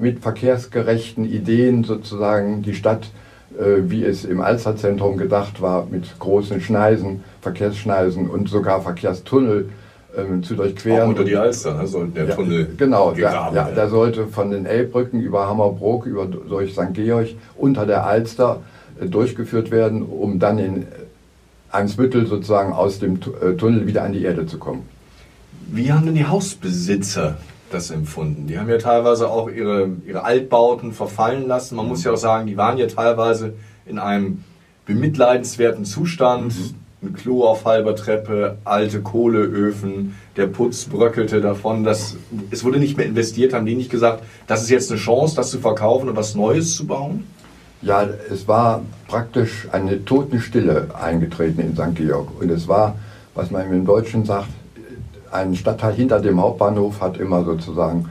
mit 0.00 0.20
verkehrsgerechten 0.20 1.24
Ideen 1.24 1.84
sozusagen 1.84 2.62
die 2.62 2.74
Stadt, 2.74 3.10
äh, 3.58 3.90
wie 3.90 4.04
es 4.04 4.24
im 4.24 4.40
Alsterzentrum 4.40 5.16
gedacht 5.16 5.62
war, 5.62 5.86
mit 5.90 6.18
großen 6.18 6.60
Schneisen, 6.60 7.22
Verkehrsschneisen 7.40 8.28
und 8.28 8.48
sogar 8.48 8.82
Verkehrstunnel 8.82 9.70
ähm, 10.16 10.42
zu 10.42 10.54
durchqueren. 10.54 11.02
Auch 11.02 11.08
unter 11.08 11.24
die 11.24 11.36
Alster, 11.36 11.74
ne, 11.74 11.86
sollte 11.86 12.12
der 12.12 12.26
ja, 12.26 12.34
Tunnel 12.34 12.68
Genau, 12.76 13.12
der, 13.12 13.50
ja, 13.54 13.70
der 13.70 13.88
sollte 13.88 14.26
von 14.26 14.50
den 14.50 14.66
Elbbrücken 14.66 15.20
über 15.20 15.46
Hammerbrook, 15.48 16.06
über, 16.06 16.26
durch 16.26 16.72
St. 16.72 16.92
Georg 16.92 17.28
unter 17.56 17.86
der 17.86 18.06
Alster 18.06 18.60
äh, 19.00 19.06
durchgeführt 19.06 19.70
werden, 19.70 20.02
um 20.02 20.38
dann 20.38 20.58
in 20.58 20.86
Einsbüttel 21.70 22.26
sozusagen 22.26 22.72
aus 22.72 22.98
dem 22.98 23.18
äh, 23.40 23.54
Tunnel 23.54 23.86
wieder 23.86 24.02
an 24.02 24.12
die 24.12 24.24
Erde 24.24 24.46
zu 24.46 24.58
kommen. 24.58 24.82
Wie 25.70 25.90
haben 25.90 26.04
denn 26.04 26.14
die 26.14 26.26
Hausbesitzer 26.26 27.38
das 27.74 27.90
empfunden? 27.90 28.46
Die 28.46 28.58
haben 28.58 28.68
ja 28.68 28.78
teilweise 28.78 29.28
auch 29.28 29.50
ihre, 29.50 29.90
ihre 30.06 30.24
Altbauten 30.24 30.92
verfallen 30.92 31.46
lassen. 31.46 31.76
Man 31.76 31.88
muss 31.88 32.04
ja 32.04 32.12
auch 32.12 32.16
sagen, 32.16 32.46
die 32.46 32.56
waren 32.56 32.78
ja 32.78 32.86
teilweise 32.86 33.54
in 33.86 33.98
einem 33.98 34.44
bemitleidenswerten 34.86 35.84
Zustand. 35.84 36.54
Mhm. 36.54 36.74
Ein 37.02 37.12
Klo 37.12 37.44
auf 37.44 37.66
halber 37.66 37.94
Treppe, 37.94 38.56
alte 38.64 39.02
Kohleöfen, 39.02 40.14
der 40.36 40.46
Putz 40.46 40.84
bröckelte 40.84 41.42
davon. 41.42 41.84
Das, 41.84 42.16
es 42.50 42.64
wurde 42.64 42.78
nicht 42.78 42.96
mehr 42.96 43.04
investiert. 43.04 43.52
Haben 43.52 43.66
die 43.66 43.74
nicht 43.74 43.90
gesagt, 43.90 44.22
das 44.46 44.62
ist 44.62 44.70
jetzt 44.70 44.90
eine 44.90 44.98
Chance, 44.98 45.36
das 45.36 45.50
zu 45.50 45.58
verkaufen 45.58 46.08
und 46.08 46.16
was 46.16 46.34
Neues 46.34 46.74
zu 46.74 46.86
bauen? 46.86 47.26
Ja, 47.82 48.08
es 48.30 48.48
war 48.48 48.80
praktisch 49.06 49.68
eine 49.70 50.02
Totenstille 50.06 50.88
eingetreten 50.98 51.60
in 51.60 51.74
St. 51.74 51.94
Georg. 51.94 52.28
Und 52.40 52.50
es 52.50 52.66
war, 52.66 52.96
was 53.34 53.50
man 53.50 53.70
im 53.70 53.84
Deutschen 53.84 54.24
sagt, 54.24 54.48
ein 55.34 55.54
Stadtteil 55.56 55.94
hinter 55.94 56.20
dem 56.20 56.40
Hauptbahnhof 56.40 57.00
hat 57.00 57.18
immer 57.18 57.44
sozusagen 57.44 58.08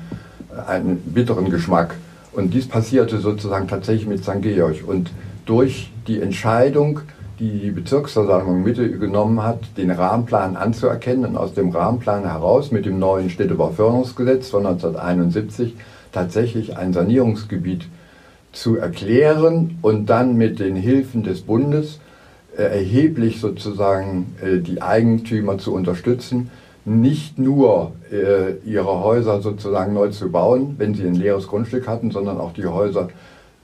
einen 0.68 0.98
bitteren 0.98 1.50
Geschmack. 1.50 1.96
Und 2.34 2.54
dies 2.54 2.68
passierte 2.68 3.20
sozusagen 3.20 3.68
tatsächlich 3.68 4.08
mit 4.08 4.24
St. 4.24 4.42
Georg. 4.42 4.88
Und 4.88 5.12
durch 5.46 5.92
die 6.08 6.20
Entscheidung, 6.20 7.02
die 7.40 7.60
die 7.60 7.72
Bezirksversammlung 7.72 8.64
Mitte 8.64 8.90
genommen 8.92 9.42
hat, 9.44 9.60
den 9.78 9.92
Rahmenplan 9.92 10.56
anzuerkennen 10.56 11.26
und 11.26 11.38
aus 11.38 11.54
dem 11.54 11.70
Rahmenplan 11.70 12.24
heraus 12.24 12.72
mit 12.72 12.86
dem 12.86 13.00
neuen 13.00 13.30
Städtebauförderungsgesetz 13.30 14.50
von 14.50 14.66
1971 14.66 15.76
tatsächlich 16.12 16.78
ein 16.78 16.94
Sanierungsgebiet 16.94 17.88
zu 18.52 18.78
erklären 18.78 19.80
und 19.82 20.08
dann 20.08 20.38
mit 20.38 20.60
den 20.60 20.76
Hilfen 20.76 21.24
des 21.24 21.42
Bundes 21.42 22.00
äh, 22.56 22.64
erheblich 22.64 23.40
sozusagen 23.40 24.36
äh, 24.42 24.60
die 24.60 24.82
Eigentümer 24.82 25.58
zu 25.58 25.74
unterstützen, 25.74 26.52
nicht 26.86 27.40
nur 27.40 27.94
äh, 28.12 28.58
ihre 28.66 29.02
Häuser 29.02 29.42
sozusagen 29.42 29.94
neu 29.94 30.10
zu 30.10 30.30
bauen, 30.32 30.76
wenn 30.78 30.94
sie 30.94 31.06
ein 31.06 31.16
leeres 31.16 31.48
Grundstück 31.48 31.88
hatten, 31.88 32.12
sondern 32.12 32.40
auch 32.40 32.54
die 32.54 32.66
Häuser 32.66 33.10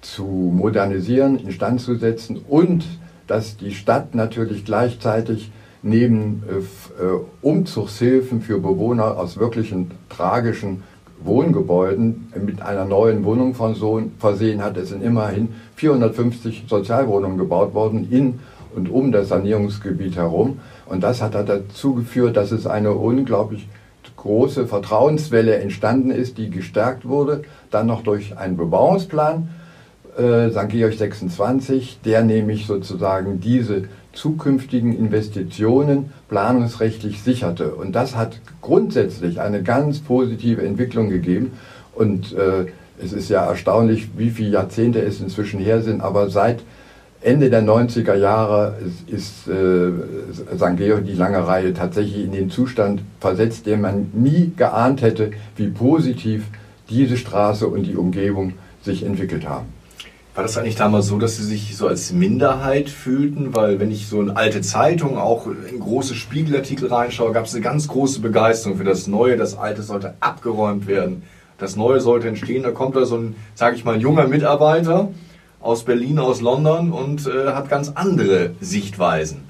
zu 0.01 0.23
modernisieren, 0.23 1.37
instand 1.37 1.81
zu 1.81 1.95
setzen 1.95 2.39
und 2.47 2.85
dass 3.27 3.57
die 3.57 3.73
Stadt 3.73 4.15
natürlich 4.15 4.65
gleichzeitig 4.65 5.51
neben 5.81 6.43
äh, 6.47 7.03
äh 7.03 7.19
Umzugshilfen 7.41 8.41
für 8.41 8.59
Bewohner 8.59 9.17
aus 9.17 9.37
wirklichen 9.37 9.91
tragischen 10.09 10.83
Wohngebäuden 11.21 12.31
mit 12.41 12.61
einer 12.61 12.85
neuen 12.85 13.25
Wohnung 13.25 13.53
versehen 13.53 14.63
hat. 14.63 14.77
Es 14.77 14.89
sind 14.89 15.03
immerhin 15.03 15.49
450 15.75 16.65
Sozialwohnungen 16.67 17.37
gebaut 17.37 17.73
worden 17.73 18.07
in 18.09 18.39
und 18.75 18.89
um 18.89 19.11
das 19.11 19.29
Sanierungsgebiet 19.29 20.15
herum. 20.15 20.59
Und 20.85 21.03
das 21.03 21.21
hat 21.21 21.35
dazu 21.35 21.95
geführt, 21.95 22.37
dass 22.37 22.51
es 22.51 22.67
eine 22.67 22.93
unglaublich 22.93 23.67
große 24.15 24.67
Vertrauenswelle 24.67 25.55
entstanden 25.55 26.11
ist, 26.11 26.37
die 26.37 26.49
gestärkt 26.49 27.07
wurde, 27.07 27.43
dann 27.71 27.87
noch 27.87 28.03
durch 28.03 28.37
einen 28.37 28.57
Bebauungsplan, 28.57 29.49
äh, 30.17 30.49
St. 30.49 30.69
Georg 30.69 30.93
26, 30.93 31.99
der 32.03 32.23
nämlich 32.23 32.65
sozusagen 32.65 33.39
diese 33.39 33.83
zukünftigen 34.11 34.97
Investitionen 34.97 36.11
planungsrechtlich 36.27 37.21
sicherte. 37.21 37.73
Und 37.75 37.93
das 37.93 38.15
hat 38.15 38.41
grundsätzlich 38.61 39.39
eine 39.39 39.63
ganz 39.63 39.99
positive 39.99 40.63
Entwicklung 40.63 41.09
gegeben. 41.09 41.53
Und 41.95 42.33
äh, 42.33 42.65
es 43.01 43.13
ist 43.13 43.29
ja 43.29 43.45
erstaunlich, 43.45 44.09
wie 44.17 44.31
viele 44.31 44.51
Jahrzehnte 44.51 45.01
es 45.01 45.21
inzwischen 45.21 45.59
her 45.59 45.81
sind, 45.81 46.01
aber 46.01 46.29
seit 46.29 46.59
Ende 47.21 47.49
der 47.49 47.61
90er 47.63 48.15
Jahre 48.15 48.77
ist 49.07 49.47
äh, 49.47 49.91
St. 50.55 50.77
Georg 50.77 51.05
die 51.05 51.13
lange 51.13 51.45
Reihe 51.45 51.73
tatsächlich 51.73 52.23
in 52.23 52.31
den 52.31 52.49
Zustand 52.49 53.01
versetzt, 53.19 53.65
den 53.65 53.81
man 53.81 54.09
nie 54.13 54.53
geahnt 54.55 55.01
hätte, 55.01 55.31
wie 55.57 55.67
positiv 55.67 56.45
diese 56.89 57.17
Straße 57.17 57.67
und 57.67 57.83
die 57.83 57.95
Umgebung 57.95 58.53
sich 58.81 59.03
entwickelt 59.03 59.47
haben. 59.47 59.67
War 60.33 60.43
das 60.43 60.57
eigentlich 60.57 60.77
damals 60.77 61.07
so, 61.07 61.19
dass 61.19 61.35
Sie 61.35 61.43
sich 61.43 61.75
so 61.75 61.87
als 61.87 62.13
Minderheit 62.13 62.89
fühlten? 62.89 63.53
Weil 63.53 63.81
wenn 63.81 63.91
ich 63.91 64.07
so 64.07 64.21
in 64.21 64.29
alte 64.29 64.61
Zeitungen, 64.61 65.17
auch 65.17 65.47
in 65.47 65.81
große 65.81 66.15
Spiegelartikel 66.15 66.87
reinschaue, 66.87 67.33
gab 67.33 67.45
es 67.45 67.53
eine 67.53 67.61
ganz 67.61 67.89
große 67.89 68.21
Begeisterung 68.21 68.77
für 68.77 68.85
das 68.85 69.07
Neue. 69.07 69.35
Das 69.35 69.57
Alte 69.57 69.83
sollte 69.83 70.13
abgeräumt 70.21 70.87
werden. 70.87 71.23
Das 71.57 71.75
Neue 71.75 71.99
sollte 71.99 72.29
entstehen. 72.29 72.63
Da 72.63 72.71
kommt 72.71 72.95
da 72.95 73.03
so 73.03 73.17
ein, 73.17 73.35
sage 73.55 73.75
ich 73.75 73.83
mal, 73.83 73.99
junger 73.99 74.27
Mitarbeiter 74.27 75.09
aus 75.61 75.83
Berlin, 75.83 76.19
aus 76.19 76.41
London 76.41 76.91
und 76.91 77.27
äh, 77.27 77.49
hat 77.53 77.69
ganz 77.69 77.91
andere 77.95 78.51
Sichtweisen. 78.61 79.43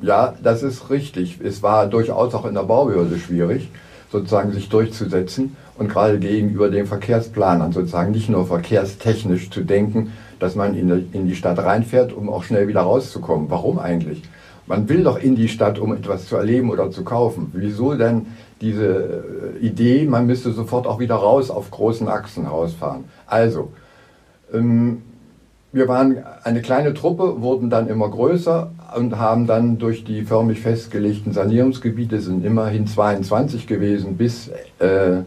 Ja, 0.00 0.34
das 0.42 0.62
ist 0.62 0.90
richtig. 0.90 1.40
Es 1.42 1.62
war 1.62 1.86
durchaus 1.86 2.34
auch 2.34 2.46
in 2.46 2.54
der 2.54 2.62
Baubehörde 2.62 3.18
schwierig, 3.18 3.70
sozusagen 4.10 4.52
sich 4.52 4.68
durchzusetzen 4.68 5.56
und 5.78 5.88
gerade 5.88 6.18
gegenüber 6.18 6.70
den 6.70 6.86
Verkehrsplanern 6.86 7.72
sozusagen 7.72 8.12
nicht 8.12 8.28
nur 8.28 8.46
verkehrstechnisch 8.46 9.50
zu 9.50 9.62
denken, 9.62 10.12
dass 10.38 10.54
man 10.54 10.74
in, 10.74 11.26
die 11.26 11.34
Stadt 11.34 11.58
reinfährt, 11.58 12.12
um 12.12 12.28
auch 12.28 12.44
schnell 12.44 12.68
wieder 12.68 12.82
rauszukommen. 12.82 13.50
Warum 13.50 13.78
eigentlich? 13.78 14.22
Man 14.66 14.88
will 14.88 15.04
doch 15.04 15.18
in 15.18 15.36
die 15.36 15.48
Stadt, 15.48 15.78
um 15.78 15.94
etwas 15.94 16.26
zu 16.26 16.36
erleben 16.36 16.70
oder 16.70 16.90
zu 16.90 17.04
kaufen. 17.04 17.50
Wieso 17.52 17.94
denn 17.94 18.26
diese 18.60 19.54
äh, 19.62 19.66
Idee, 19.66 20.06
man 20.06 20.26
müsste 20.26 20.52
sofort 20.52 20.86
auch 20.86 20.98
wieder 20.98 21.16
raus 21.16 21.50
auf 21.50 21.70
großen 21.70 22.08
Achsen 22.08 22.46
rausfahren? 22.46 23.04
Also, 23.26 23.72
ähm, 24.52 25.02
wir 25.74 25.88
waren 25.88 26.22
eine 26.44 26.62
kleine 26.62 26.94
Truppe, 26.94 27.42
wurden 27.42 27.68
dann 27.68 27.88
immer 27.88 28.08
größer 28.08 28.70
und 28.96 29.18
haben 29.18 29.48
dann 29.48 29.78
durch 29.78 30.04
die 30.04 30.22
förmlich 30.22 30.60
festgelegten 30.60 31.32
Sanierungsgebiete, 31.32 32.20
sind 32.20 32.44
immerhin 32.44 32.86
22 32.86 33.66
gewesen, 33.66 34.16
bis 34.16 34.50
äh, 34.78 35.22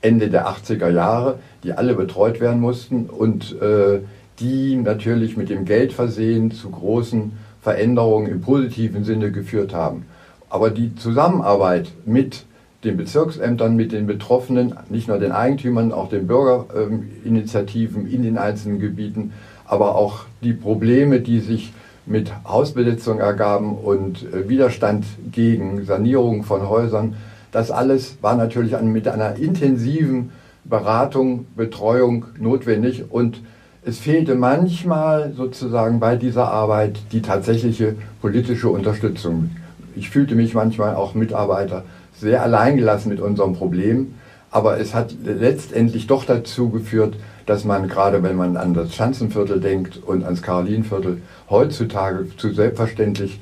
Ende 0.00 0.30
der 0.30 0.48
80er 0.48 0.88
Jahre, 0.88 1.38
die 1.62 1.74
alle 1.74 1.94
betreut 1.94 2.40
werden 2.40 2.58
mussten 2.58 3.04
und 3.04 3.60
äh, 3.60 4.00
die 4.40 4.76
natürlich 4.76 5.36
mit 5.36 5.50
dem 5.50 5.66
Geld 5.66 5.92
versehen 5.92 6.50
zu 6.50 6.70
großen 6.70 7.32
Veränderungen 7.60 8.28
im 8.28 8.40
positiven 8.40 9.04
Sinne 9.04 9.30
geführt 9.30 9.74
haben. 9.74 10.06
Aber 10.48 10.70
die 10.70 10.94
Zusammenarbeit 10.94 11.92
mit 12.06 12.46
den 12.84 12.96
Bezirksämtern, 12.96 13.76
mit 13.76 13.92
den 13.92 14.06
Betroffenen, 14.06 14.74
nicht 14.88 15.08
nur 15.08 15.18
den 15.18 15.32
Eigentümern, 15.32 15.92
auch 15.92 16.08
den 16.08 16.26
Bürgerinitiativen 16.26 18.10
in 18.10 18.22
den 18.22 18.38
einzelnen 18.38 18.78
Gebieten, 18.78 19.32
aber 19.66 19.96
auch 19.96 20.24
die 20.42 20.52
Probleme, 20.52 21.20
die 21.20 21.40
sich 21.40 21.72
mit 22.06 22.30
Hausbesetzung 22.46 23.18
ergaben 23.18 23.76
und 23.76 24.24
äh, 24.32 24.48
Widerstand 24.48 25.04
gegen 25.32 25.84
Sanierung 25.84 26.44
von 26.44 26.68
Häusern, 26.68 27.14
das 27.50 27.70
alles 27.70 28.18
war 28.20 28.36
natürlich 28.36 28.78
mit 28.80 29.08
einer 29.08 29.36
intensiven 29.36 30.32
Beratung, 30.64 31.46
Betreuung 31.56 32.26
notwendig 32.38 33.04
und 33.10 33.40
es 33.86 33.98
fehlte 33.98 34.34
manchmal 34.34 35.32
sozusagen 35.36 36.00
bei 36.00 36.16
dieser 36.16 36.48
Arbeit 36.48 36.98
die 37.12 37.22
tatsächliche 37.22 37.96
politische 38.20 38.70
Unterstützung. 38.70 39.50
Ich 39.94 40.10
fühlte 40.10 40.34
mich 40.34 40.54
manchmal 40.54 40.94
auch 40.94 41.14
Mitarbeiter 41.14 41.84
sehr 42.18 42.42
alleingelassen 42.42 43.10
mit 43.10 43.20
unserem 43.20 43.54
Problem, 43.54 44.14
aber 44.50 44.78
es 44.78 44.94
hat 44.94 45.14
letztendlich 45.24 46.06
doch 46.06 46.24
dazu 46.24 46.70
geführt, 46.70 47.16
dass 47.46 47.64
man 47.64 47.88
gerade, 47.88 48.22
wenn 48.22 48.36
man 48.36 48.56
an 48.56 48.72
das 48.72 48.94
Schanzenviertel 48.94 49.60
denkt 49.60 50.00
und 50.04 50.24
ans 50.24 50.42
Karolinviertel, 50.42 51.20
heutzutage 51.50 52.28
zu 52.36 52.52
selbstverständlich 52.52 53.40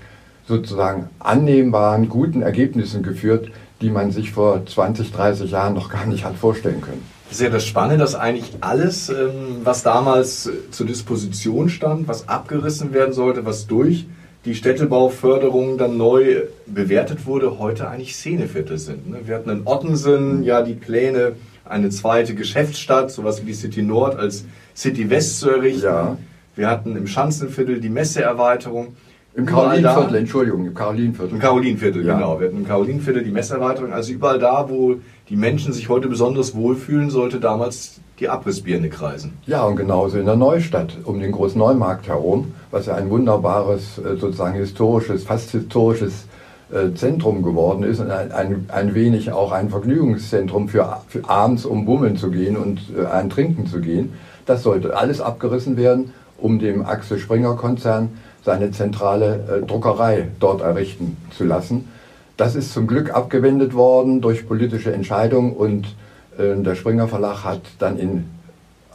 sozusagen 0.49 1.09
annehmbaren, 1.19 2.09
guten 2.09 2.43
Ergebnissen 2.43 3.03
geführt, 3.03 3.51
die 3.81 3.91
man 3.91 4.11
sich 4.11 4.33
vor 4.33 4.65
20, 4.65 5.13
30 5.13 5.51
Jahren 5.51 5.75
noch 5.75 5.91
gar 5.91 6.07
nicht 6.07 6.25
hat 6.25 6.37
vorstellen 6.37 6.81
können. 6.81 7.03
Das 7.29 7.39
ist 7.39 7.45
ja 7.45 7.51
das 7.51 7.65
Spannende, 7.65 7.99
dass 7.99 8.15
eigentlich 8.15 8.57
alles, 8.61 9.09
ähm, 9.09 9.61
was 9.65 9.83
damals 9.83 10.51
zur 10.71 10.87
Disposition 10.87 11.69
stand, 11.69 12.09
was 12.09 12.29
abgerissen 12.29 12.93
werden 12.93 13.13
sollte, 13.13 13.45
was 13.47 13.67
durch 13.67 14.07
die 14.45 14.55
Städtebauförderung 14.55 15.79
dann 15.79 15.97
neu 15.97 16.43
bewertet 16.67 17.27
wurde, 17.27 17.59
heute 17.59 17.89
eigentlich 17.89 18.17
Szeneviertel 18.17 18.79
sind. 18.79 19.09
Ne? 19.09 19.21
Wir 19.25 19.37
hatten 19.37 19.51
in 19.51 19.67
Ottensen 19.67 20.43
ja 20.43 20.63
die 20.63 20.75
Pläne, 20.75 21.37
eine 21.65 21.91
zweite 21.91 22.35
Geschäftsstadt, 22.35 23.13
sowas 23.13 23.43
wie 23.43 23.47
die 23.47 23.55
City 23.55 23.83
Nord 23.83 24.19
als 24.19 24.45
City 24.75 25.09
West 25.09 25.39
zu 25.39 25.51
errichten. 25.51 25.85
Ja. 25.85 26.19
Wir 26.57 26.69
hatten 26.69 26.97
im 26.97 27.07
Schanzenviertel 27.07 27.81
die 27.81 27.89
Messeerweiterung. 27.89 28.97
Im 29.35 29.47
Karolinviertel, 29.47 30.17
Entschuldigung, 30.17 30.67
im 30.67 30.75
Karolinviertel. 30.75 31.33
Im 31.33 31.39
Karolinviertel, 31.39 32.05
ja. 32.05 32.15
genau. 32.15 32.39
Wir 32.39 32.49
hatten 32.49 32.59
im 32.59 32.67
Karolinviertel 32.67 33.25
die 33.25 33.31
Messerweiterung. 33.31 33.93
Also 33.93 34.13
überall 34.13 34.39
da, 34.39 34.69
wo 34.69 34.97
die 35.31 35.37
Menschen 35.37 35.73
sich 35.73 35.89
heute 35.89 36.09
besonders 36.09 36.55
wohlfühlen, 36.55 37.09
sollte 37.09 37.41
damals 37.41 38.01
die 38.21 38.29
Abrissbirne 38.29 38.91
kreisen. 38.91 39.33
Ja, 39.47 39.65
und 39.65 39.77
genauso 39.77 40.19
in 40.19 40.27
der 40.27 40.37
Neustadt, 40.37 40.99
um 41.05 41.19
den 41.19 41.33
Großneumarkt 41.33 42.09
herum, 42.09 42.53
was 42.71 42.87
ja 42.87 42.95
ein 42.95 43.09
wunderbares, 43.09 43.99
äh, 43.99 44.17
sozusagen 44.17 44.55
historisches, 44.55 45.25
fast 45.25 45.51
historisches 45.51 46.27
äh, 46.71 46.95
Zentrum 46.95 47.43
geworden 47.43 47.85
ist 47.85 48.01
und 48.01 48.11
ein, 48.11 48.33
ein, 48.33 48.67
ein 48.69 48.95
wenig 48.95 49.33
auch 49.33 49.53
ein 49.53 49.71
Vergnügungszentrum 49.71 50.69
für, 50.69 50.99
für 51.09 51.29
abends, 51.29 51.65
um 51.65 51.87
bummeln 51.87 52.17
zu 52.17 52.31
gehen 52.31 52.59
und 52.59 52.81
äh, 52.97 53.07
ein 53.07 53.31
Trinken 53.31 53.67
zu 53.67 53.81
gehen. 53.81 54.13
Das 54.45 54.63
sollte 54.63 54.95
alles 54.95 55.23
abgerissen 55.23 55.79
werden, 55.79 56.13
um 56.37 56.59
dem 56.59 56.85
Axel 56.85 57.19
Springer 57.19 57.57
Konzern 57.57 58.11
seine 58.45 58.71
zentrale 58.71 59.61
äh, 59.63 59.67
Druckerei 59.67 60.29
dort 60.41 60.61
errichten 60.61 61.17
zu 61.37 61.45
lassen. 61.45 61.89
Das 62.37 62.55
ist 62.55 62.73
zum 62.73 62.87
Glück 62.87 63.15
abgewendet 63.15 63.75
worden 63.75 64.21
durch 64.21 64.49
politische 64.49 64.93
Entscheidungen 64.93 65.53
und 65.53 65.95
äh, 66.39 66.57
der 66.57 66.75
Springer 66.75 67.09
Verlag 67.09 67.45
hat 67.45 67.61
dann 67.79 67.99
in 67.99 68.25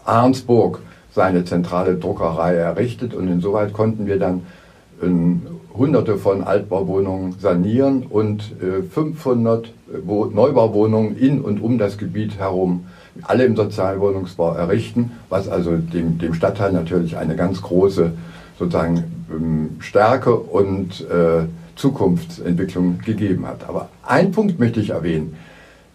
Arnsburg 0.06 0.80
seine 1.14 1.46
zentrale 1.46 1.96
Druckerei 1.96 2.56
errichtet 2.56 3.14
und 3.14 3.28
insoweit 3.28 3.74
konnten 3.74 4.06
wir 4.06 4.20
dann 4.20 4.44
äh, 5.02 5.08
hunderte 5.78 6.18
von 6.18 6.44
Altbauwohnungen 6.44 7.36
sanieren 7.40 8.04
und 8.10 8.54
äh, 8.62 8.84
500 8.84 9.72
Neubauwohnungen 10.06 11.18
in 11.18 11.42
und 11.42 11.62
um 11.62 11.78
das 11.78 11.98
Gebiet 11.98 12.38
herum 12.38 12.86
alle 13.24 13.46
im 13.46 13.56
Sozialwohnungsbau 13.56 14.54
errichten, 14.54 15.12
was 15.30 15.48
also 15.48 15.78
dem, 15.78 16.18
dem 16.20 16.34
Stadtteil 16.34 16.72
natürlich 16.72 17.18
eine 17.18 17.36
ganz 17.36 17.62
große 17.62 18.12
sozusagen 18.58 19.26
ähm, 19.32 19.78
Stärke 19.80 20.36
und 20.36 21.02
äh, 21.10 21.46
Zukunftsentwicklung 21.76 23.00
gegeben 23.00 23.46
hat. 23.46 23.68
Aber 23.68 23.90
ein 24.04 24.32
Punkt 24.32 24.60
möchte 24.60 24.80
ich 24.80 24.90
erwähnen. 24.90 25.36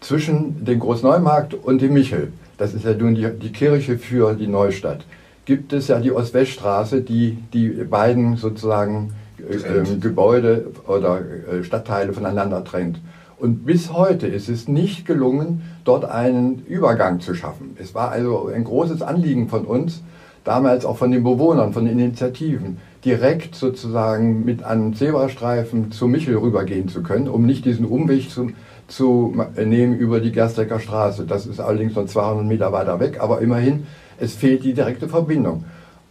Zwischen 0.00 0.64
dem 0.64 0.80
Großneumarkt 0.80 1.54
und 1.54 1.80
dem 1.80 1.94
Michel, 1.94 2.32
das 2.58 2.74
ist 2.74 2.84
ja 2.84 2.94
nun 2.94 3.14
die, 3.14 3.28
die 3.30 3.52
Kirche 3.52 3.98
für 3.98 4.34
die 4.34 4.48
Neustadt, 4.48 5.04
gibt 5.44 5.72
es 5.72 5.88
ja 5.88 5.98
die 5.98 6.12
Ost-West-Straße, 6.12 7.02
die 7.02 7.38
die 7.52 7.68
beiden 7.68 8.36
sozusagen 8.36 9.12
äh, 9.38 9.96
Gebäude 9.98 10.66
oder 10.86 11.20
äh, 11.20 11.64
Stadtteile 11.64 12.12
voneinander 12.12 12.64
trennt. 12.64 13.00
Und 13.38 13.66
bis 13.66 13.92
heute 13.92 14.28
ist 14.28 14.48
es 14.48 14.68
nicht 14.68 15.04
gelungen, 15.04 15.62
dort 15.84 16.04
einen 16.04 16.64
Übergang 16.66 17.18
zu 17.18 17.34
schaffen. 17.34 17.76
Es 17.76 17.92
war 17.92 18.12
also 18.12 18.46
ein 18.54 18.62
großes 18.62 19.02
Anliegen 19.02 19.48
von 19.48 19.64
uns, 19.64 20.02
damals 20.44 20.84
auch 20.84 20.96
von 20.96 21.10
den 21.10 21.22
Bewohnern, 21.22 21.72
von 21.72 21.84
den 21.84 21.98
Initiativen, 21.98 22.78
direkt 23.04 23.54
sozusagen 23.54 24.44
mit 24.44 24.62
einem 24.62 24.94
Zebrastreifen 24.94 25.92
zu 25.92 26.06
Michel 26.06 26.36
rübergehen 26.36 26.88
zu 26.88 27.02
können, 27.02 27.28
um 27.28 27.46
nicht 27.46 27.64
diesen 27.64 27.84
Umweg 27.84 28.30
zu, 28.30 28.50
zu 28.88 29.34
nehmen 29.56 29.96
über 29.96 30.20
die 30.20 30.32
Gerstecker 30.32 30.78
Straße. 30.78 31.24
Das 31.24 31.46
ist 31.46 31.60
allerdings 31.60 31.94
noch 31.94 32.06
200 32.06 32.46
Meter 32.46 32.72
weiter 32.72 33.00
weg, 33.00 33.18
aber 33.20 33.40
immerhin, 33.40 33.86
es 34.18 34.34
fehlt 34.34 34.64
die 34.64 34.74
direkte 34.74 35.08
Verbindung. 35.08 35.64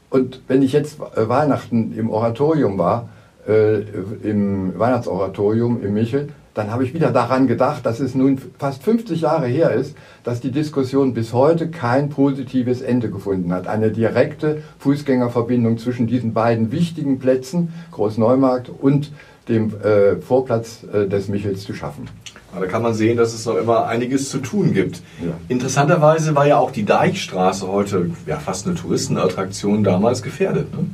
Und 0.09 0.41
wenn 0.47 0.61
ich 0.61 0.73
jetzt 0.73 0.99
äh, 1.15 1.29
Weihnachten 1.29 1.97
im 1.97 2.09
Oratorium 2.09 2.77
war, 2.77 3.09
äh, 3.47 3.79
im 4.23 4.77
Weihnachtsoratorium 4.77 5.81
im 5.81 5.93
Michel, 5.93 6.29
dann 6.53 6.69
habe 6.71 6.83
ich 6.83 6.93
wieder 6.93 7.11
daran 7.11 7.47
gedacht, 7.47 7.85
dass 7.85 7.99
es 7.99 8.13
nun 8.13 8.39
fast 8.59 8.83
50 8.83 9.21
Jahre 9.21 9.47
her 9.47 9.71
ist, 9.71 9.95
dass 10.23 10.41
die 10.41 10.51
Diskussion 10.51 11.13
bis 11.13 11.33
heute 11.33 11.69
kein 11.69 12.09
positives 12.09 12.81
Ende 12.81 13.09
gefunden 13.09 13.53
hat. 13.53 13.67
Eine 13.67 13.91
direkte 13.91 14.61
Fußgängerverbindung 14.79 15.77
zwischen 15.77 16.07
diesen 16.07 16.33
beiden 16.33 16.71
wichtigen 16.71 17.19
Plätzen, 17.19 17.73
Großneumarkt 17.91 18.69
und 18.69 19.11
dem 19.47 19.73
äh, 19.81 20.17
Vorplatz 20.17 20.83
äh, 20.91 21.07
des 21.07 21.29
Michels 21.29 21.63
zu 21.63 21.73
schaffen. 21.73 22.07
Da 22.53 22.65
kann 22.65 22.81
man 22.81 22.93
sehen, 22.93 23.17
dass 23.17 23.33
es 23.33 23.45
noch 23.45 23.55
immer 23.55 23.85
einiges 23.85 24.29
zu 24.29 24.39
tun 24.39 24.73
gibt. 24.73 25.01
Ja. 25.23 25.31
Interessanterweise 25.47 26.35
war 26.35 26.45
ja 26.45 26.57
auch 26.57 26.71
die 26.71 26.83
Deichstraße 26.83 27.67
heute 27.67 28.11
ja, 28.25 28.39
fast 28.39 28.67
eine 28.67 28.75
Touristenattraktion 28.75 29.85
damals 29.85 30.21
gefährdet. 30.21 30.71
Ne? 30.73 30.87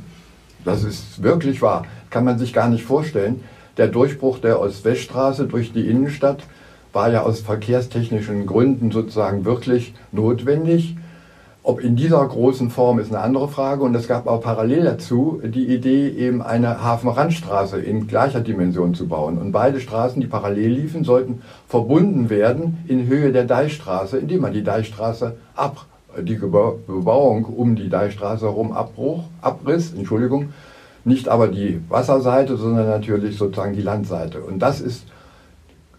Das 0.64 0.84
ist 0.84 1.22
wirklich 1.22 1.60
wahr. 1.60 1.84
kann 2.10 2.24
man 2.24 2.38
sich 2.38 2.52
gar 2.52 2.68
nicht 2.68 2.84
vorstellen. 2.84 3.40
Der 3.78 3.86
Durchbruch 3.86 4.40
der 4.40 4.60
Ost-West-Straße 4.60 5.46
durch 5.46 5.72
die 5.72 5.88
Innenstadt 5.88 6.42
war 6.92 7.12
ja 7.12 7.22
aus 7.22 7.40
verkehrstechnischen 7.40 8.44
Gründen 8.44 8.90
sozusagen 8.90 9.44
wirklich 9.44 9.94
notwendig. 10.10 10.96
Ob 11.62 11.80
in 11.80 11.94
dieser 11.94 12.26
großen 12.26 12.70
Form 12.70 12.98
ist 12.98 13.12
eine 13.12 13.20
andere 13.20 13.46
Frage. 13.46 13.84
Und 13.84 13.94
es 13.94 14.08
gab 14.08 14.26
auch 14.26 14.40
parallel 14.40 14.82
dazu 14.82 15.40
die 15.44 15.72
Idee, 15.72 16.08
eben 16.08 16.42
eine 16.42 16.82
Hafenrandstraße 16.82 17.78
in 17.78 18.08
gleicher 18.08 18.40
Dimension 18.40 18.94
zu 18.94 19.06
bauen. 19.06 19.38
Und 19.38 19.52
beide 19.52 19.78
Straßen, 19.78 20.20
die 20.20 20.26
parallel 20.26 20.70
liefen, 20.70 21.04
sollten 21.04 21.42
verbunden 21.68 22.30
werden 22.30 22.78
in 22.88 23.06
Höhe 23.06 23.30
der 23.30 23.44
Deichstraße, 23.44 24.18
indem 24.18 24.40
man 24.40 24.54
die 24.54 24.64
Deichstraße 24.64 25.36
ab, 25.54 25.86
die 26.20 26.34
Bebauung 26.34 27.44
um 27.44 27.76
die 27.76 27.90
Deichstraße 27.90 28.46
herum 28.46 28.72
abbruch, 28.72 29.24
abriss, 29.40 29.92
Entschuldigung, 29.92 30.48
nicht 31.08 31.28
aber 31.28 31.48
die 31.48 31.80
Wasserseite, 31.88 32.56
sondern 32.56 32.86
natürlich 32.86 33.36
sozusagen 33.36 33.74
die 33.74 33.82
Landseite. 33.82 34.40
Und 34.40 34.60
das 34.60 34.80
ist 34.80 35.04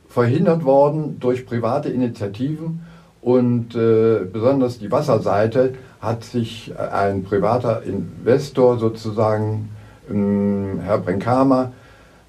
verhindert 0.07 0.63
worden 0.63 1.17
durch 1.19 1.45
private 1.45 1.89
Initiativen 1.89 2.81
und 3.21 3.75
äh, 3.75 4.19
besonders 4.31 4.79
die 4.79 4.91
Wasserseite 4.91 5.73
hat 6.01 6.23
sich 6.23 6.73
ein 6.77 7.23
privater 7.23 7.83
Investor 7.83 8.79
sozusagen, 8.79 9.69
äh, 10.09 10.83
Herr 10.83 10.99
Brenkama, 10.99 11.73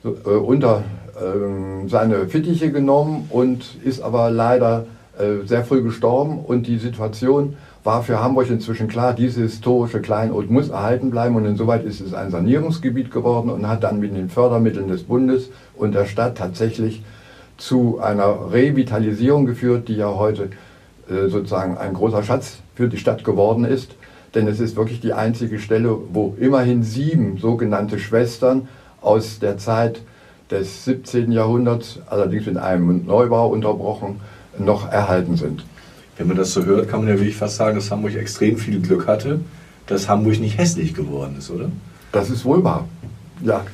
so, 0.02 0.16
äh, 0.26 0.30
unter 0.30 0.82
ähm, 1.22 1.88
seine 1.88 2.26
Fittiche 2.26 2.72
genommen 2.72 3.26
und 3.30 3.76
ist 3.84 4.02
aber 4.02 4.30
leider 4.30 4.86
äh, 5.18 5.46
sehr 5.46 5.64
früh 5.64 5.82
gestorben. 5.82 6.40
Und 6.44 6.66
die 6.66 6.78
Situation 6.78 7.56
war 7.82 8.02
für 8.02 8.20
Hamburg 8.20 8.50
inzwischen 8.50 8.88
klar, 8.88 9.14
diese 9.14 9.42
historische 9.42 10.00
Kleinod 10.00 10.50
muss 10.50 10.68
erhalten 10.68 11.10
bleiben 11.10 11.36
und 11.36 11.46
insoweit 11.46 11.84
ist 11.84 12.00
es 12.00 12.12
ein 12.12 12.30
Sanierungsgebiet 12.30 13.10
geworden 13.10 13.48
und 13.50 13.66
hat 13.66 13.82
dann 13.82 14.00
mit 14.00 14.14
den 14.14 14.28
Fördermitteln 14.28 14.88
des 14.88 15.04
Bundes 15.04 15.50
und 15.76 15.94
der 15.94 16.04
Stadt 16.04 16.36
tatsächlich 16.36 17.02
zu 17.56 17.98
einer 18.00 18.52
Revitalisierung 18.52 19.46
geführt, 19.46 19.88
die 19.88 19.96
ja 19.96 20.14
heute 20.14 20.50
äh, 21.08 21.28
sozusagen 21.28 21.78
ein 21.78 21.94
großer 21.94 22.22
Schatz 22.22 22.58
für 22.74 22.88
die 22.88 22.98
Stadt 22.98 23.24
geworden 23.24 23.64
ist. 23.64 23.94
Denn 24.34 24.46
es 24.46 24.60
ist 24.60 24.76
wirklich 24.76 25.00
die 25.00 25.12
einzige 25.12 25.58
Stelle, 25.58 25.96
wo 26.12 26.36
immerhin 26.38 26.82
sieben 26.82 27.38
sogenannte 27.38 27.98
Schwestern 27.98 28.68
aus 29.00 29.38
der 29.40 29.58
Zeit 29.58 30.02
des 30.50 30.84
17. 30.84 31.32
Jahrhunderts, 31.32 31.98
allerdings 32.06 32.46
in 32.46 32.56
einem 32.56 33.06
Neubau 33.06 33.48
unterbrochen, 33.48 34.20
noch 34.58 34.90
erhalten 34.90 35.36
sind. 35.36 35.64
Wenn 36.20 36.28
man 36.28 36.36
das 36.36 36.52
so 36.52 36.66
hört, 36.66 36.86
kann 36.86 37.00
man 37.00 37.08
ja 37.08 37.14
wirklich 37.14 37.36
fast 37.36 37.56
sagen, 37.56 37.76
dass 37.76 37.90
Hamburg 37.90 38.14
extrem 38.14 38.58
viel 38.58 38.78
Glück 38.80 39.06
hatte, 39.06 39.40
dass 39.86 40.06
Hamburg 40.06 40.38
nicht 40.38 40.58
hässlich 40.58 40.92
geworden 40.92 41.36
ist, 41.38 41.50
oder? 41.50 41.70
Das 42.12 42.28
ist 42.28 42.44
wohl 42.44 42.62
wahr. 42.62 42.86
Ja, 43.42 43.64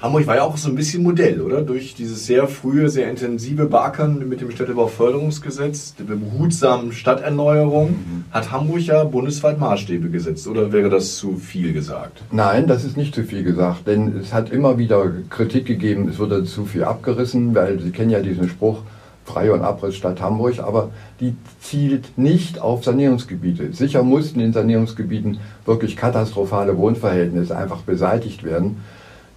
Hamburg 0.00 0.28
war 0.28 0.36
ja 0.36 0.44
auch 0.44 0.56
so 0.56 0.68
ein 0.68 0.76
bisschen 0.76 1.02
Modell, 1.02 1.40
oder? 1.40 1.60
Durch 1.60 1.94
dieses 1.94 2.24
sehr 2.24 2.46
frühe, 2.46 2.88
sehr 2.88 3.10
intensive 3.10 3.66
Barkern 3.66 4.28
mit 4.28 4.40
dem 4.40 4.50
Städtebauförderungsgesetz, 4.50 5.96
der 5.96 6.04
behutsamen 6.04 6.92
Stadterneuerung, 6.92 7.90
mhm. 7.90 8.24
hat 8.30 8.52
Hamburg 8.52 8.80
ja 8.82 9.02
bundesweit 9.02 9.58
Maßstäbe 9.58 10.08
gesetzt. 10.08 10.46
Oder 10.46 10.72
wäre 10.72 10.88
das 10.88 11.16
zu 11.16 11.36
viel 11.36 11.72
gesagt? 11.72 12.22
Nein, 12.30 12.68
das 12.68 12.84
ist 12.84 12.96
nicht 12.96 13.14
zu 13.14 13.24
viel 13.24 13.42
gesagt, 13.42 13.88
denn 13.88 14.16
es 14.16 14.32
hat 14.32 14.50
immer 14.50 14.78
wieder 14.78 15.12
Kritik 15.30 15.66
gegeben, 15.66 16.08
es 16.08 16.20
wurde 16.20 16.44
zu 16.44 16.64
viel 16.64 16.84
abgerissen, 16.84 17.54
weil 17.56 17.80
Sie 17.80 17.90
kennen 17.90 18.10
ja 18.10 18.20
diesen 18.20 18.48
Spruch, 18.48 18.82
Freie 19.28 19.52
und 19.52 19.62
Abrissstadt 19.62 20.20
Hamburg, 20.20 20.58
aber 20.58 20.90
die 21.20 21.36
zielt 21.60 22.18
nicht 22.18 22.60
auf 22.60 22.84
Sanierungsgebiete. 22.84 23.72
Sicher 23.72 24.02
mussten 24.02 24.40
in 24.40 24.52
Sanierungsgebieten 24.52 25.38
wirklich 25.64 25.96
katastrophale 25.96 26.76
Wohnverhältnisse 26.76 27.56
einfach 27.56 27.82
beseitigt 27.82 28.42
werden 28.42 28.78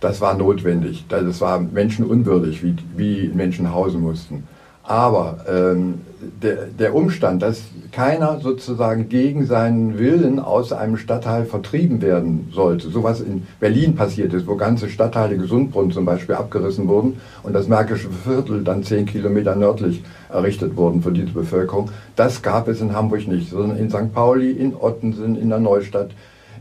das 0.01 0.19
war 0.19 0.34
notwendig. 0.34 1.06
Das 1.08 1.39
war 1.39 1.60
menschenunwürdig, 1.60 2.63
wie, 2.63 2.75
wie 2.97 3.27
Menschen 3.30 3.71
hausen 3.71 4.01
mussten. 4.01 4.47
Aber 4.91 5.38
ähm, 5.47 6.01
der, 6.43 6.65
der 6.65 6.93
Umstand, 6.93 7.41
dass 7.41 7.62
keiner 7.93 8.41
sozusagen 8.41 9.08
gegen 9.08 9.45
seinen 9.45 9.97
Willen 9.97 10.38
aus 10.38 10.73
einem 10.73 10.97
Stadtteil 10.97 11.45
vertrieben 11.45 12.01
werden 12.01 12.49
sollte, 12.54 12.89
so 12.89 13.01
was 13.01 13.21
in 13.21 13.47
Berlin 13.62 13.95
passiert 13.95 14.34
ist, 14.34 14.47
wo 14.47 14.58
ganze 14.58 14.89
Stadtteile 14.89 15.38
Gesundbrunn 15.38 15.91
zum 15.91 16.04
Beispiel 16.04 16.36
abgerissen 16.36 16.89
wurden 16.89 17.21
und 17.41 17.54
das 17.54 17.69
Märkische 17.69 18.10
Viertel 18.10 18.65
dann 18.65 18.84
zehn 18.84 19.06
Kilometer 19.06 19.56
nördlich 19.56 20.04
errichtet 20.27 20.75
wurden 20.75 21.01
für 21.01 21.13
diese 21.13 21.32
Bevölkerung, 21.32 21.89
das 22.17 22.41
gab 22.41 22.67
es 22.67 22.82
in 22.82 22.93
Hamburg 22.93 23.30
nicht, 23.30 23.49
sondern 23.49 23.77
in 23.77 23.89
St. 23.89 24.13
Pauli, 24.13 24.51
in 24.51 24.75
Ottensen, 24.75 25.38
in 25.38 25.47
der 25.47 25.60
Neustadt, 25.60 26.10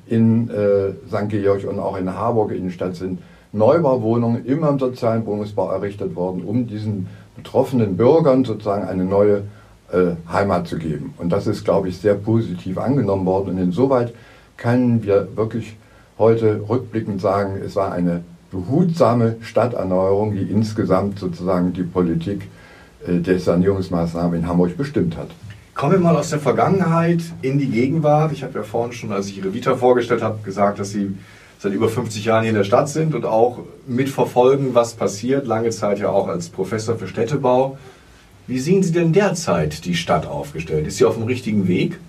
in 0.06 0.48
äh, 0.50 0.92
St. 1.08 1.30
Georg 1.30 1.64
und 1.68 1.80
auch 1.80 1.96
in 1.96 2.04
der 2.04 2.14
Harburger 2.14 2.54
Innenstadt 2.54 2.94
sind 2.94 3.18
Neubauwohnungen 3.52 4.46
immer 4.46 4.68
im 4.68 4.78
sozialen 4.78 5.26
Wohnungsbau 5.26 5.72
errichtet 5.72 6.14
worden, 6.14 6.44
um 6.44 6.68
diesen 6.68 7.08
betroffenen 7.36 7.96
Bürgern 7.96 8.44
sozusagen 8.44 8.86
eine 8.86 9.04
neue 9.04 9.44
äh, 9.92 10.12
Heimat 10.30 10.68
zu 10.68 10.78
geben. 10.78 11.14
Und 11.18 11.30
das 11.30 11.46
ist, 11.46 11.64
glaube 11.64 11.88
ich, 11.88 11.98
sehr 11.98 12.14
positiv 12.14 12.78
angenommen 12.78 13.26
worden. 13.26 13.50
Und 13.50 13.58
insoweit 13.58 14.14
können 14.56 15.02
wir 15.02 15.28
wirklich 15.36 15.76
heute 16.18 16.60
rückblickend 16.68 17.20
sagen, 17.20 17.60
es 17.64 17.76
war 17.76 17.92
eine 17.92 18.22
behutsame 18.50 19.36
Stadterneuerung, 19.40 20.34
die 20.34 20.42
insgesamt 20.42 21.18
sozusagen 21.18 21.72
die 21.72 21.82
Politik 21.82 22.48
äh, 23.06 23.18
der 23.18 23.38
Sanierungsmaßnahmen 23.38 24.40
in 24.40 24.46
Hamburg 24.46 24.76
bestimmt 24.76 25.16
hat. 25.16 25.28
Kommen 25.74 25.92
wir 25.92 26.00
mal 26.00 26.16
aus 26.16 26.30
der 26.30 26.40
Vergangenheit 26.40 27.20
in 27.42 27.58
die 27.58 27.68
Gegenwart. 27.68 28.32
Ich 28.32 28.42
habe 28.42 28.58
ja 28.58 28.62
vorhin 28.62 28.92
schon, 28.92 29.12
als 29.12 29.28
ich 29.28 29.38
Ihre 29.38 29.54
Vita 29.54 29.76
vorgestellt 29.76 30.22
habe, 30.22 30.38
gesagt, 30.44 30.78
dass 30.78 30.90
Sie 30.90 31.16
seit 31.60 31.74
über 31.74 31.90
50 31.90 32.24
Jahren 32.24 32.42
hier 32.42 32.50
in 32.50 32.56
der 32.56 32.64
Stadt 32.64 32.88
sind 32.88 33.14
und 33.14 33.26
auch 33.26 33.58
mitverfolgen, 33.86 34.74
was 34.74 34.94
passiert. 34.94 35.46
Lange 35.46 35.68
Zeit 35.70 35.98
ja 35.98 36.08
auch 36.08 36.26
als 36.26 36.48
Professor 36.48 36.96
für 36.96 37.06
Städtebau. 37.06 37.76
Wie 38.46 38.58
sehen 38.58 38.82
Sie 38.82 38.92
denn 38.92 39.12
derzeit 39.12 39.84
die 39.84 39.94
Stadt 39.94 40.26
aufgestellt? 40.26 40.86
Ist 40.86 40.96
sie 40.96 41.04
auf 41.04 41.16
dem 41.16 41.24
richtigen 41.24 41.68
Weg? 41.68 42.00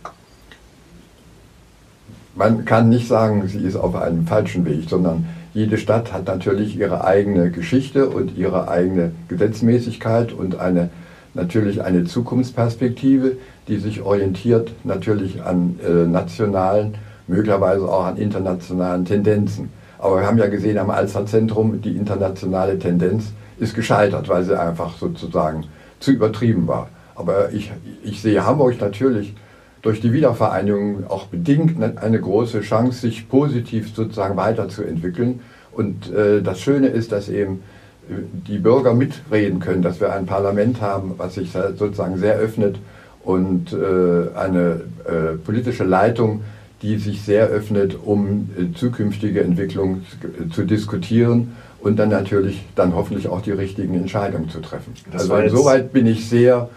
Man 2.34 2.64
kann 2.64 2.88
nicht 2.88 3.10
sagen, 3.10 3.46
sie 3.50 3.60
ist 3.60 3.76
auf 3.76 3.94
einem 3.94 4.26
falschen 4.26 4.66
Weg, 4.66 4.90
sondern 4.90 5.28
jede 5.54 5.78
Stadt 5.78 6.14
hat 6.14 6.28
natürlich 6.28 6.78
ihre 6.78 7.04
eigene 7.04 7.52
Geschichte 7.52 8.08
und 8.08 8.38
ihre 8.38 8.70
eigene 8.70 9.12
Gesetzmäßigkeit 9.28 10.32
und 10.32 10.58
eine, 10.58 10.90
natürlich 11.34 11.84
eine 11.84 12.06
Zukunftsperspektive, 12.06 13.36
die 13.68 13.78
sich 13.78 14.02
orientiert 14.02 14.72
natürlich 14.86 15.44
an 15.44 15.78
äh, 15.86 16.08
nationalen 16.08 16.96
möglicherweise 17.28 17.88
auch 17.88 18.06
an 18.06 18.18
internationalen 18.18 19.06
Tendenzen. 19.06 19.70
Aber 20.00 20.20
wir 20.20 20.28
haben 20.28 20.38
ja 20.38 20.48
gesehen 20.48 20.78
am 20.78 20.90
Alsterzentrum, 20.90 21.82
die 21.82 21.96
internationale 21.96 22.80
Tendenz 22.80 23.34
ist 23.60 23.76
gescheitert, 23.76 24.28
weil 24.30 24.44
sie 24.44 24.60
einfach 24.60 24.98
sozusagen 24.98 25.66
zu 26.00 26.12
übertrieben 26.12 26.68
war. 26.68 26.90
Aber 27.16 27.52
ich, 27.52 27.72
ich 28.04 28.22
sehe 28.22 28.46
Hamburg 28.46 28.82
natürlich 28.82 29.36
durch 29.82 30.02
die 30.02 30.14
Wiedervereinigung 30.14 31.08
auch 31.08 31.28
bedingt 31.28 31.82
eine 31.82 32.20
große 32.20 32.62
Chance, 32.62 33.02
sich 33.02 33.30
positiv 33.30 33.94
sozusagen 33.94 34.38
weiterzuentwickeln. 34.38 35.42
Und 35.72 36.12
äh, 36.14 36.42
das 36.42 36.60
Schöne 36.60 36.88
ist, 36.88 37.12
dass 37.12 37.30
eben 37.30 37.64
äh, 38.10 38.14
die 38.48 38.60
Bürger 38.60 38.94
mitreden 38.94 39.60
können, 39.60 39.82
dass 39.82 40.00
wir 40.00 40.14
ein 40.14 40.26
Parlament 40.26 40.82
haben, 40.82 41.14
was 41.18 41.36
sich 41.36 41.52
sozusagen 41.52 42.18
sehr 42.18 42.36
öffnet 42.36 42.80
und 43.24 43.74
äh, 43.74 44.36
eine 44.36 44.82
äh, 45.06 45.38
politische 45.44 45.84
Leitung, 45.84 46.42
die 46.82 46.98
sich 46.98 47.22
sehr 47.22 47.48
öffnet, 47.48 47.98
um 48.04 48.50
äh, 48.58 48.76
zukünftige 48.76 49.44
Entwicklungen 49.44 50.06
zu 50.52 50.64
diskutieren 50.64 51.54
und 51.80 51.98
dann 51.98 52.10
natürlich 52.10 52.64
dann 52.76 52.96
hoffentlich 52.96 53.28
auch 53.28 53.42
die 53.42 53.52
richtigen 53.52 53.96
Entscheidungen 53.96 54.50
zu 54.50 54.60
treffen. 54.60 54.94
Das 55.12 55.30
also 55.30 55.36
insoweit 55.36 55.94
bin 55.94 56.06
ich 56.08 56.28
sehr 56.28 56.70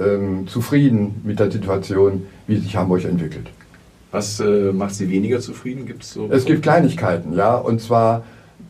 äh, 0.00 0.14
ähm, 0.14 0.46
zufrieden 0.48 1.20
mit 1.24 1.40
der 1.40 1.50
Situation, 1.50 2.26
wie 2.46 2.56
sich 2.56 2.76
Hamburg 2.76 3.04
entwickelt. 3.04 3.48
Was 4.10 4.40
äh, 4.40 4.72
macht 4.72 4.94
Sie 4.94 5.10
weniger 5.10 5.40
zufrieden? 5.40 5.84
Gibt's 5.86 6.14
so 6.14 6.28
es 6.30 6.44
gibt 6.46 6.62
Kleinigkeiten, 6.62 7.34
ja, 7.34 7.56
und 7.56 7.80
zwar 7.80 8.24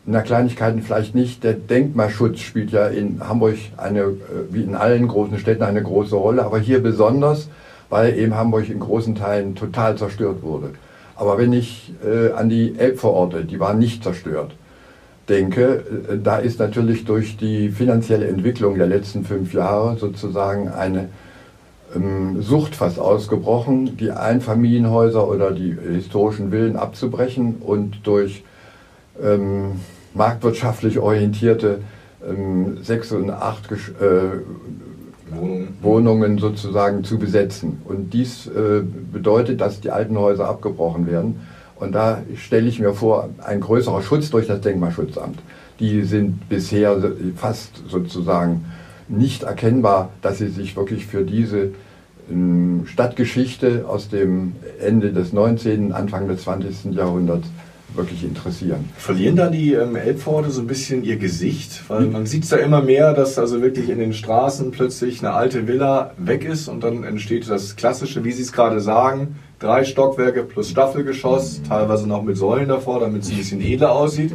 na 0.05 0.21
Kleinigkeiten 0.21 0.81
vielleicht 0.81 1.15
nicht. 1.15 1.43
Der 1.43 1.53
Denkmalschutz 1.53 2.39
spielt 2.39 2.71
ja 2.71 2.87
in 2.87 3.21
Hamburg 3.27 3.55
eine, 3.77 4.01
äh, 4.01 4.15
wie 4.49 4.63
in 4.63 4.75
allen 4.75 5.07
großen 5.07 5.37
Städten 5.39 5.63
eine 5.63 5.83
große 5.83 6.15
Rolle, 6.15 6.43
aber 6.43 6.59
hier 6.59 6.81
besonders 6.81 7.47
weil 7.89 8.17
eben 8.17 8.35
Hamburg 8.35 8.69
in 8.69 8.79
großen 8.79 9.15
Teilen 9.15 9.55
total 9.55 9.97
zerstört 9.97 10.41
wurde. 10.43 10.71
Aber 11.15 11.37
wenn 11.37 11.51
ich 11.53 11.93
äh, 12.05 12.31
an 12.31 12.49
die 12.49 12.75
Elbvororte, 12.77 13.43
die 13.43 13.59
waren 13.59 13.79
nicht 13.79 14.03
zerstört, 14.03 14.51
denke, 15.27 15.83
äh, 16.09 16.17
da 16.21 16.37
ist 16.37 16.59
natürlich 16.59 17.05
durch 17.05 17.37
die 17.37 17.69
finanzielle 17.69 18.27
Entwicklung 18.27 18.77
der 18.77 18.87
letzten 18.87 19.25
fünf 19.25 19.53
Jahre 19.53 19.97
sozusagen 19.97 20.69
eine 20.69 21.09
ähm, 21.95 22.41
Sucht 22.41 22.75
fast 22.75 22.99
ausgebrochen, 22.99 23.97
die 23.97 24.11
Einfamilienhäuser 24.11 25.27
oder 25.27 25.51
die 25.51 25.75
historischen 25.91 26.51
Villen 26.51 26.75
abzubrechen 26.75 27.55
und 27.55 28.01
durch 28.03 28.43
ähm, 29.21 29.79
marktwirtschaftlich 30.13 30.99
orientierte 30.99 31.79
ähm, 32.27 32.77
sechs- 32.81 33.11
und 33.11 33.29
acht 33.29 33.71
äh, 33.71 33.75
Wohnungen. 35.31 35.77
Wohnungen 35.81 36.37
sozusagen 36.37 37.03
zu 37.03 37.17
besetzen. 37.17 37.81
Und 37.85 38.13
dies 38.13 38.47
äh, 38.47 38.81
bedeutet, 39.11 39.61
dass 39.61 39.81
die 39.81 39.91
alten 39.91 40.17
Häuser 40.17 40.47
abgebrochen 40.47 41.07
werden. 41.07 41.41
Und 41.75 41.93
da 41.93 42.21
stelle 42.35 42.67
ich 42.67 42.79
mir 42.79 42.93
vor, 42.93 43.29
ein 43.43 43.61
größerer 43.61 44.01
Schutz 44.01 44.29
durch 44.29 44.47
das 44.47 44.61
Denkmalschutzamt. 44.61 45.39
Die 45.79 46.03
sind 46.03 46.49
bisher 46.49 46.97
fast 47.37 47.83
sozusagen 47.87 48.65
nicht 49.07 49.43
erkennbar, 49.43 50.09
dass 50.21 50.39
sie 50.39 50.49
sich 50.49 50.75
wirklich 50.75 51.05
für 51.05 51.23
diese 51.23 51.71
ähm, 52.29 52.83
Stadtgeschichte 52.85 53.85
aus 53.87 54.09
dem 54.09 54.53
Ende 54.79 55.13
des 55.13 55.33
19., 55.33 55.93
Anfang 55.93 56.27
des 56.27 56.43
20. 56.43 56.93
Jahrhunderts 56.93 57.47
wirklich 57.95 58.23
interessieren. 58.23 58.89
Verlieren 58.97 59.35
da 59.35 59.49
die 59.49 59.73
ähm, 59.73 59.95
Elbpforte 59.95 60.51
so 60.51 60.61
ein 60.61 60.67
bisschen 60.67 61.03
ihr 61.03 61.17
Gesicht? 61.17 61.83
Weil 61.87 62.05
man 62.05 62.25
sieht 62.25 62.43
es 62.43 62.49
da 62.49 62.57
immer 62.57 62.81
mehr, 62.81 63.13
dass 63.13 63.37
also 63.37 63.61
wirklich 63.61 63.89
in 63.89 63.99
den 63.99 64.13
Straßen 64.13 64.71
plötzlich 64.71 65.19
eine 65.19 65.33
alte 65.33 65.67
Villa 65.67 66.11
weg 66.17 66.43
ist 66.45 66.67
und 66.67 66.83
dann 66.83 67.03
entsteht 67.03 67.49
das 67.49 67.75
klassische, 67.75 68.23
wie 68.23 68.31
Sie 68.31 68.43
es 68.43 68.51
gerade 68.51 68.79
sagen, 68.79 69.35
drei 69.59 69.83
Stockwerke 69.83 70.43
plus 70.43 70.69
Staffelgeschoss, 70.69 71.61
teilweise 71.67 72.07
noch 72.07 72.23
mit 72.23 72.37
Säulen 72.37 72.69
davor, 72.69 72.99
damit 72.99 73.23
es 73.23 73.29
ein 73.29 73.37
bisschen 73.37 73.61
edler 73.61 73.91
aussieht. 73.91 74.33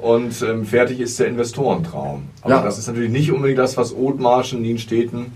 Und 0.00 0.42
ähm, 0.42 0.64
fertig 0.64 1.00
ist 1.00 1.18
der 1.18 1.26
Investorentraum. 1.26 2.22
Aber 2.42 2.54
ja. 2.54 2.62
das 2.62 2.78
ist 2.78 2.86
natürlich 2.86 3.10
nicht 3.10 3.32
unbedingt 3.32 3.58
das, 3.58 3.76
was 3.76 3.94
Othmarschen, 3.94 4.62
Nienstädten 4.62 5.32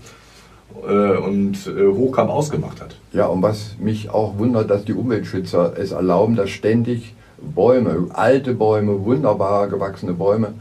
äh, 0.87 1.17
und 1.17 1.67
äh, 1.67 1.87
Hochkamp 1.87 2.29
ausgemacht 2.29 2.81
hat. 2.81 2.95
Ja, 3.13 3.27
und 3.27 3.41
was 3.41 3.75
mich 3.79 4.09
auch 4.09 4.37
wundert, 4.37 4.69
dass 4.69 4.85
die 4.85 4.93
Umweltschützer 4.93 5.73
es 5.77 5.91
erlauben, 5.91 6.35
dass 6.35 6.49
ständig 6.49 7.13
Bäume, 7.41 8.07
alte 8.13 8.53
Bäume, 8.53 9.03
wunderbar 9.05 9.67
gewachsene 9.67 10.13
Bäume 10.13 10.53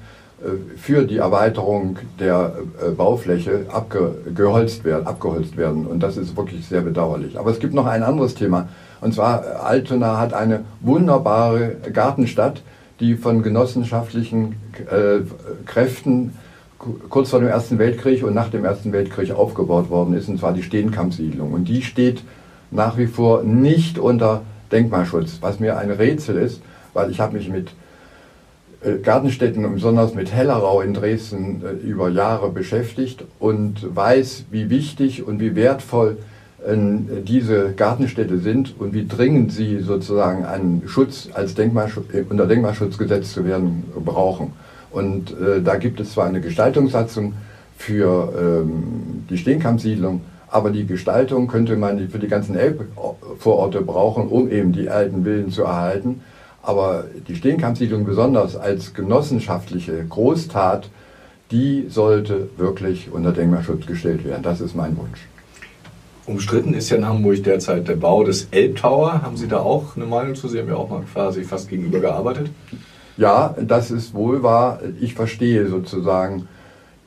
äh, 0.42 0.76
für 0.76 1.04
die 1.04 1.18
Erweiterung 1.18 1.98
der 2.20 2.52
äh, 2.80 2.90
Baufläche 2.90 3.66
abgeholzt 3.70 4.84
werden, 4.84 5.06
abgeholzt 5.06 5.56
werden. 5.56 5.86
Und 5.86 6.02
das 6.02 6.16
ist 6.16 6.36
wirklich 6.36 6.66
sehr 6.66 6.82
bedauerlich. 6.82 7.38
Aber 7.38 7.50
es 7.50 7.58
gibt 7.58 7.74
noch 7.74 7.86
ein 7.86 8.02
anderes 8.02 8.34
Thema. 8.34 8.68
Und 9.00 9.14
zwar, 9.14 9.44
äh, 9.44 9.48
Altona 9.48 10.18
hat 10.18 10.34
eine 10.34 10.64
wunderbare 10.80 11.76
Gartenstadt, 11.92 12.62
die 13.00 13.14
von 13.14 13.42
genossenschaftlichen 13.42 14.56
Kräften 15.66 16.32
kurz 17.10 17.28
vor 17.28 17.40
dem 17.40 17.48
Ersten 17.48 17.78
Weltkrieg 17.78 18.24
und 18.24 18.32
nach 18.32 18.48
dem 18.48 18.64
Ersten 18.64 18.90
Weltkrieg 18.90 19.32
aufgebaut 19.32 19.90
worden 19.90 20.14
ist, 20.14 20.30
und 20.30 20.38
zwar 20.38 20.54
die 20.54 20.62
Steenkampfsiedlung. 20.62 21.52
Und 21.52 21.66
die 21.66 21.82
steht 21.82 22.22
nach 22.70 22.96
wie 22.96 23.06
vor 23.06 23.42
nicht 23.42 23.98
unter 23.98 24.42
Denkmalschutz, 24.72 25.38
was 25.40 25.60
mir 25.60 25.78
ein 25.78 25.90
Rätsel 25.90 26.36
ist, 26.36 26.60
weil 26.92 27.10
ich 27.10 27.20
habe 27.20 27.36
mich 27.36 27.48
mit 27.48 27.70
äh, 28.82 28.98
Gartenstätten 28.98 29.64
und 29.64 29.74
besonders 29.74 30.14
mit 30.14 30.32
Hellerau 30.32 30.80
in 30.80 30.94
Dresden 30.94 31.62
äh, 31.64 31.86
über 31.86 32.08
Jahre 32.08 32.50
beschäftigt 32.50 33.24
und 33.38 33.94
weiß, 33.94 34.44
wie 34.50 34.70
wichtig 34.70 35.26
und 35.26 35.40
wie 35.40 35.56
wertvoll 35.56 36.18
äh, 36.66 36.76
diese 37.22 37.72
Gartenstädte 37.72 38.38
sind 38.38 38.74
und 38.78 38.92
wie 38.92 39.06
dringend 39.06 39.52
sie 39.52 39.80
sozusagen 39.80 40.44
einen 40.44 40.82
Schutz 40.86 41.28
als 41.32 41.54
Denkmalschutz, 41.54 42.06
unter 42.28 42.46
Denkmalschutz 42.46 42.98
gesetzt 42.98 43.32
zu 43.32 43.44
werden 43.44 43.84
brauchen. 44.04 44.52
Und 44.90 45.34
da 45.62 45.76
gibt 45.76 46.00
es 46.00 46.12
zwar 46.12 46.24
eine 46.24 46.40
Gestaltungssatzung 46.40 47.34
für 47.76 48.32
ähm, 48.38 49.24
die 49.28 49.36
Steenkampfsiedlung, 49.36 50.22
aber 50.48 50.70
die 50.70 50.86
Gestaltung 50.86 51.48
könnte 51.48 51.76
man 51.76 52.08
für 52.08 52.18
die 52.18 52.28
ganzen 52.28 52.56
Elbvororte 52.56 53.82
brauchen, 53.82 54.28
um 54.28 54.50
eben 54.50 54.72
die 54.72 54.88
alten 54.88 55.24
Villen 55.24 55.50
zu 55.50 55.64
erhalten. 55.64 56.22
Aber 56.62 57.04
die 57.28 57.36
Steenkampfsiedlung 57.36 58.04
besonders 58.04 58.56
als 58.56 58.94
genossenschaftliche 58.94 60.04
Großtat, 60.04 60.90
die 61.50 61.86
sollte 61.88 62.48
wirklich 62.56 63.10
unter 63.12 63.32
Denkmalschutz 63.32 63.86
gestellt 63.86 64.24
werden. 64.24 64.42
Das 64.42 64.60
ist 64.60 64.74
mein 64.74 64.96
Wunsch. 64.96 65.28
Umstritten 66.26 66.74
ist 66.74 66.90
ja 66.90 66.96
in 66.96 67.06
Hamburg 67.06 67.44
derzeit 67.44 67.86
der 67.86 67.94
Bau 67.94 68.24
des 68.24 68.48
Elbtower. 68.50 69.22
Haben 69.22 69.36
Sie 69.36 69.46
da 69.46 69.60
auch 69.60 69.96
eine 69.96 70.06
Meinung 70.06 70.34
zu? 70.34 70.48
Sie 70.48 70.58
haben 70.58 70.68
ja 70.68 70.74
auch 70.74 70.90
mal 70.90 71.02
quasi 71.12 71.44
fast 71.44 71.68
gegenüber 71.68 72.00
gearbeitet. 72.00 72.50
Ja, 73.16 73.54
das 73.60 73.92
ist 73.92 74.12
wohl 74.12 74.42
wahr. 74.42 74.80
Ich 75.00 75.14
verstehe 75.14 75.68
sozusagen 75.68 76.48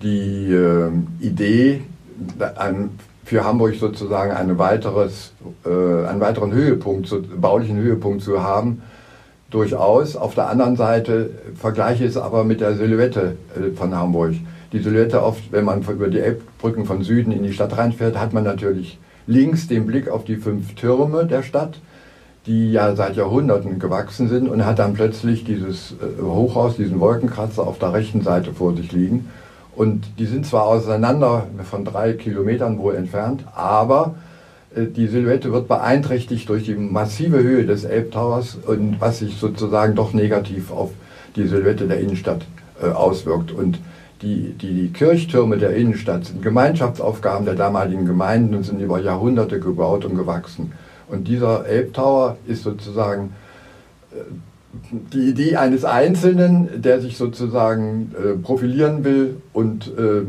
die 0.01 0.53
äh, 0.53 0.89
Idee, 1.19 1.81
ein 2.55 2.91
für 3.29 3.43
Hamburg 3.43 3.75
sozusagen 3.75 4.31
eine 4.31 4.57
weiteres, 4.57 5.33
äh, 5.63 5.69
einen 5.69 6.19
weiteren 6.19 6.51
Höhepunkt, 6.51 7.07
so, 7.07 7.21
baulichen 7.21 7.77
Höhepunkt 7.77 8.23
zu 8.23 8.41
haben, 8.41 8.81
durchaus. 9.51 10.15
Auf 10.15 10.33
der 10.33 10.49
anderen 10.49 10.75
Seite 10.75 11.29
vergleiche 11.53 12.05
ich 12.05 12.09
es 12.09 12.17
aber 12.17 12.43
mit 12.43 12.59
der 12.59 12.73
Silhouette 12.73 13.37
äh, 13.55 13.75
von 13.75 13.95
Hamburg. 13.95 14.33
Die 14.73 14.79
Silhouette 14.79 15.21
oft, 15.21 15.51
wenn 15.51 15.63
man 15.63 15.83
über 15.83 16.07
die 16.07 16.19
Elbbrücken 16.19 16.85
von 16.85 17.03
Süden 17.03 17.31
in 17.31 17.43
die 17.43 17.53
Stadt 17.53 17.77
reinfährt, 17.77 18.17
hat 18.19 18.33
man 18.33 18.43
natürlich 18.43 18.97
links 19.27 19.67
den 19.67 19.85
Blick 19.85 20.09
auf 20.09 20.25
die 20.25 20.37
fünf 20.37 20.73
Türme 20.73 21.27
der 21.27 21.43
Stadt, 21.43 21.79
die 22.47 22.71
ja 22.71 22.95
seit 22.95 23.15
Jahrhunderten 23.15 23.77
gewachsen 23.77 24.27
sind 24.27 24.49
und 24.49 24.65
hat 24.65 24.79
dann 24.79 24.95
plötzlich 24.95 25.43
dieses 25.43 25.91
äh, 25.91 26.19
Hochhaus, 26.23 26.77
diesen 26.77 26.99
Wolkenkratzer 26.99 27.67
auf 27.67 27.77
der 27.77 27.93
rechten 27.93 28.21
Seite 28.21 28.53
vor 28.53 28.75
sich 28.75 28.91
liegen. 28.91 29.29
Und 29.79 30.19
die 30.19 30.25
sind 30.25 30.45
zwar 30.45 30.65
auseinander 30.65 31.47
von 31.63 31.85
drei 31.85 32.11
Kilometern 32.11 32.79
wohl 32.79 32.95
entfernt, 32.95 33.45
aber 33.55 34.15
äh, 34.75 34.87
die 34.87 35.07
Silhouette 35.07 35.53
wird 35.53 35.69
beeinträchtigt 35.69 36.49
durch 36.49 36.65
die 36.65 36.75
massive 36.75 37.41
Höhe 37.41 37.65
des 37.65 37.85
Elbtowers 37.85 38.57
und 38.67 38.99
was 38.99 39.19
sich 39.19 39.37
sozusagen 39.37 39.95
doch 39.95 40.11
negativ 40.11 40.69
auf 40.69 40.91
die 41.37 41.47
Silhouette 41.47 41.87
der 41.87 42.01
Innenstadt 42.01 42.41
äh, 42.83 42.87
auswirkt. 42.87 43.53
Und 43.53 43.79
die, 44.21 44.51
die, 44.51 44.73
die 44.73 44.89
Kirchtürme 44.89 45.57
der 45.57 45.73
Innenstadt 45.77 46.25
sind 46.25 46.41
Gemeinschaftsaufgaben 46.41 47.45
der 47.45 47.55
damaligen 47.55 48.05
Gemeinden 48.05 48.55
und 48.55 48.63
sind 48.63 48.81
über 48.81 48.99
Jahrhunderte 48.99 49.61
gebaut 49.61 50.03
und 50.03 50.17
gewachsen. 50.17 50.73
Und 51.07 51.29
dieser 51.29 51.65
Elbtower 51.65 52.35
ist 52.47 52.63
sozusagen 52.63 53.33
äh, 54.11 54.17
die 54.91 55.29
Idee 55.29 55.55
eines 55.55 55.83
Einzelnen, 55.83 56.81
der 56.81 57.01
sich 57.01 57.17
sozusagen 57.17 58.13
äh, 58.15 58.33
profilieren 58.37 59.03
will 59.03 59.37
und 59.51 59.87
äh, 59.87 60.21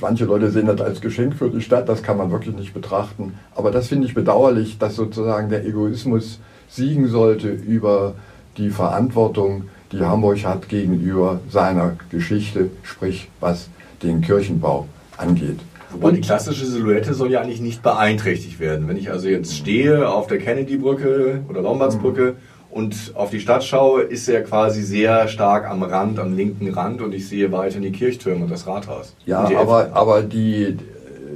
manche 0.00 0.24
Leute 0.24 0.50
sehen 0.50 0.66
das 0.66 0.80
als 0.80 1.00
Geschenk 1.00 1.34
für 1.34 1.48
die 1.48 1.62
Stadt, 1.62 1.88
das 1.88 2.02
kann 2.02 2.18
man 2.18 2.30
wirklich 2.30 2.54
nicht 2.54 2.74
betrachten. 2.74 3.34
Aber 3.54 3.70
das 3.70 3.88
finde 3.88 4.06
ich 4.06 4.14
bedauerlich, 4.14 4.78
dass 4.78 4.96
sozusagen 4.96 5.48
der 5.48 5.64
Egoismus 5.64 6.40
siegen 6.68 7.08
sollte 7.08 7.48
über 7.48 8.14
die 8.56 8.70
Verantwortung, 8.70 9.64
die 9.92 10.00
Hamburg 10.00 10.44
hat 10.44 10.68
gegenüber 10.68 11.40
seiner 11.50 11.96
Geschichte, 12.10 12.70
sprich 12.82 13.28
was 13.40 13.68
den 14.02 14.20
Kirchenbau 14.20 14.86
angeht. 15.16 15.58
Wobei 15.90 16.12
die 16.12 16.22
klassische 16.22 16.64
Silhouette 16.64 17.12
soll 17.12 17.30
ja 17.30 17.42
eigentlich 17.42 17.60
nicht 17.60 17.82
beeinträchtigt 17.82 18.60
werden. 18.60 18.88
Wenn 18.88 18.96
ich 18.96 19.10
also 19.10 19.28
jetzt 19.28 19.54
stehe 19.54 20.08
auf 20.08 20.26
der 20.26 20.38
Kennedy-Brücke 20.38 21.42
oder 21.48 21.60
Lombardsbrücke, 21.60 22.22
mhm 22.22 22.51
und 22.72 23.12
auf 23.14 23.30
die 23.30 23.40
Stadt 23.40 23.62
schaue, 23.64 24.02
ist 24.02 24.28
er 24.28 24.42
quasi 24.42 24.82
sehr 24.82 25.28
stark 25.28 25.68
am 25.68 25.82
Rand, 25.82 26.18
am 26.18 26.34
linken 26.34 26.72
Rand 26.72 27.02
und 27.02 27.12
ich 27.12 27.28
sehe 27.28 27.52
weiterhin 27.52 27.82
die 27.82 27.92
Kirchtürme 27.92 28.44
und 28.44 28.50
das 28.50 28.66
Rathaus. 28.66 29.14
Ja, 29.26 29.44
aber, 29.58 29.90
aber 29.92 30.22
die 30.22 30.78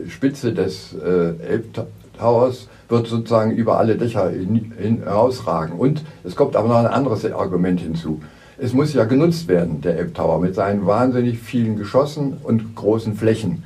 Spitze 0.08 0.54
des 0.54 0.94
äh, 0.94 1.34
Elbtowers 1.46 2.68
wird 2.88 3.06
sozusagen 3.06 3.50
über 3.50 3.78
alle 3.78 3.96
Dächer 3.96 4.30
hinausragen. 4.30 5.76
Und 5.76 6.04
es 6.24 6.36
kommt 6.36 6.56
aber 6.56 6.68
noch 6.68 6.76
ein 6.76 6.86
anderes 6.86 7.30
Argument 7.30 7.80
hinzu. 7.80 8.22
Es 8.56 8.72
muss 8.72 8.94
ja 8.94 9.04
genutzt 9.04 9.48
werden, 9.48 9.82
der 9.82 9.98
Elbtower, 9.98 10.40
mit 10.40 10.54
seinen 10.54 10.86
wahnsinnig 10.86 11.38
vielen 11.38 11.76
Geschossen 11.76 12.38
und 12.42 12.74
großen 12.74 13.14
Flächen. 13.14 13.62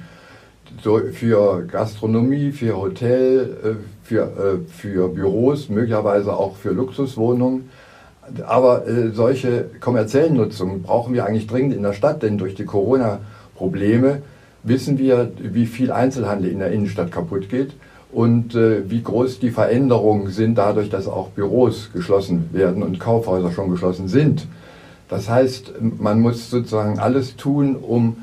Für 0.83 1.67
Gastronomie, 1.71 2.53
für 2.53 2.77
Hotel, 2.77 3.57
äh, 3.63 3.69
für, 4.03 4.23
äh, 4.23 4.71
für 4.71 5.09
Büros, 5.09 5.69
möglicherweise 5.69 6.33
auch 6.35 6.57
für 6.57 6.71
Luxuswohnungen. 6.71 7.69
Aber 8.47 8.89
äh, 8.89 9.11
solche 9.11 9.67
kommerziellen 9.81 10.35
Nutzungen 10.35 10.83
brauchen 10.83 11.13
wir 11.13 11.27
eigentlich 11.27 11.47
dringend 11.47 11.75
in 11.75 11.83
der 11.83 11.93
Stadt, 11.93 12.23
denn 12.23 12.39
durch 12.39 12.55
die 12.55 12.65
Corona-Probleme 12.65 14.23
wissen 14.63 14.97
wir, 14.97 15.31
wie 15.39 15.67
viel 15.67 15.93
Einzelhandel 15.93 16.51
in 16.51 16.61
der 16.61 16.71
Innenstadt 16.71 17.13
kaputt 17.13 17.51
geht 17.51 17.73
und 18.13 18.55
wie 18.55 19.03
groß 19.03 19.39
die 19.39 19.51
Veränderungen 19.51 20.31
sind 20.31 20.59
dadurch, 20.59 20.91
dass 20.91 21.07
auch 21.07 21.29
Büros 21.29 21.91
geschlossen 21.93 22.51
werden 22.53 22.83
und 22.83 22.99
Kaufhäuser 22.99 23.53
schon 23.53 23.71
geschlossen 23.71 24.09
sind. 24.09 24.47
Das 25.09 25.31
heißt, 25.31 25.75
man 25.99 26.21
muss 26.21 26.51
sozusagen 26.51 26.99
alles 26.99 27.37
tun, 27.37 27.77
um 27.77 28.17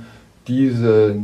diese 0.47 1.15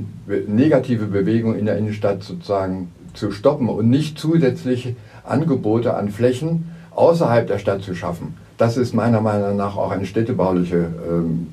negative 0.48 1.06
Bewegung 1.06 1.56
in 1.56 1.66
der 1.66 1.78
Innenstadt 1.78 2.24
sozusagen 2.24 2.92
zu 3.14 3.32
stoppen 3.32 3.70
und 3.70 3.90
nicht 3.90 4.20
zusätzliche 4.20 4.96
Angebote 5.24 5.96
an 5.96 6.10
Flächen 6.10 6.72
außerhalb 6.92 7.48
der 7.48 7.60
Stadt 7.60 7.82
zu 7.82 7.96
schaffen. 7.96 8.36
Das 8.58 8.78
ist 8.78 8.94
meiner 8.94 9.22
Meinung 9.22 9.56
nach 9.56 9.78
auch 9.78 9.92
eine 9.92 10.06
städtebauliche 10.06 10.90
ähm, 11.10 11.48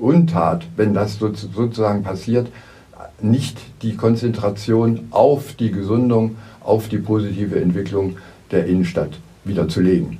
Untat, 0.00 0.66
wenn 0.76 0.94
das 0.94 1.18
so, 1.18 1.32
sozusagen 1.32 2.02
passiert, 2.02 2.48
nicht 3.20 3.58
die 3.82 3.96
Konzentration 3.96 5.08
auf 5.10 5.54
die 5.54 5.70
Gesundung, 5.70 6.36
auf 6.60 6.88
die 6.88 6.98
positive 6.98 7.60
Entwicklung 7.60 8.16
der 8.50 8.66
Innenstadt 8.66 9.18
wieder 9.44 9.68
zu 9.68 9.80
legen. 9.80 10.18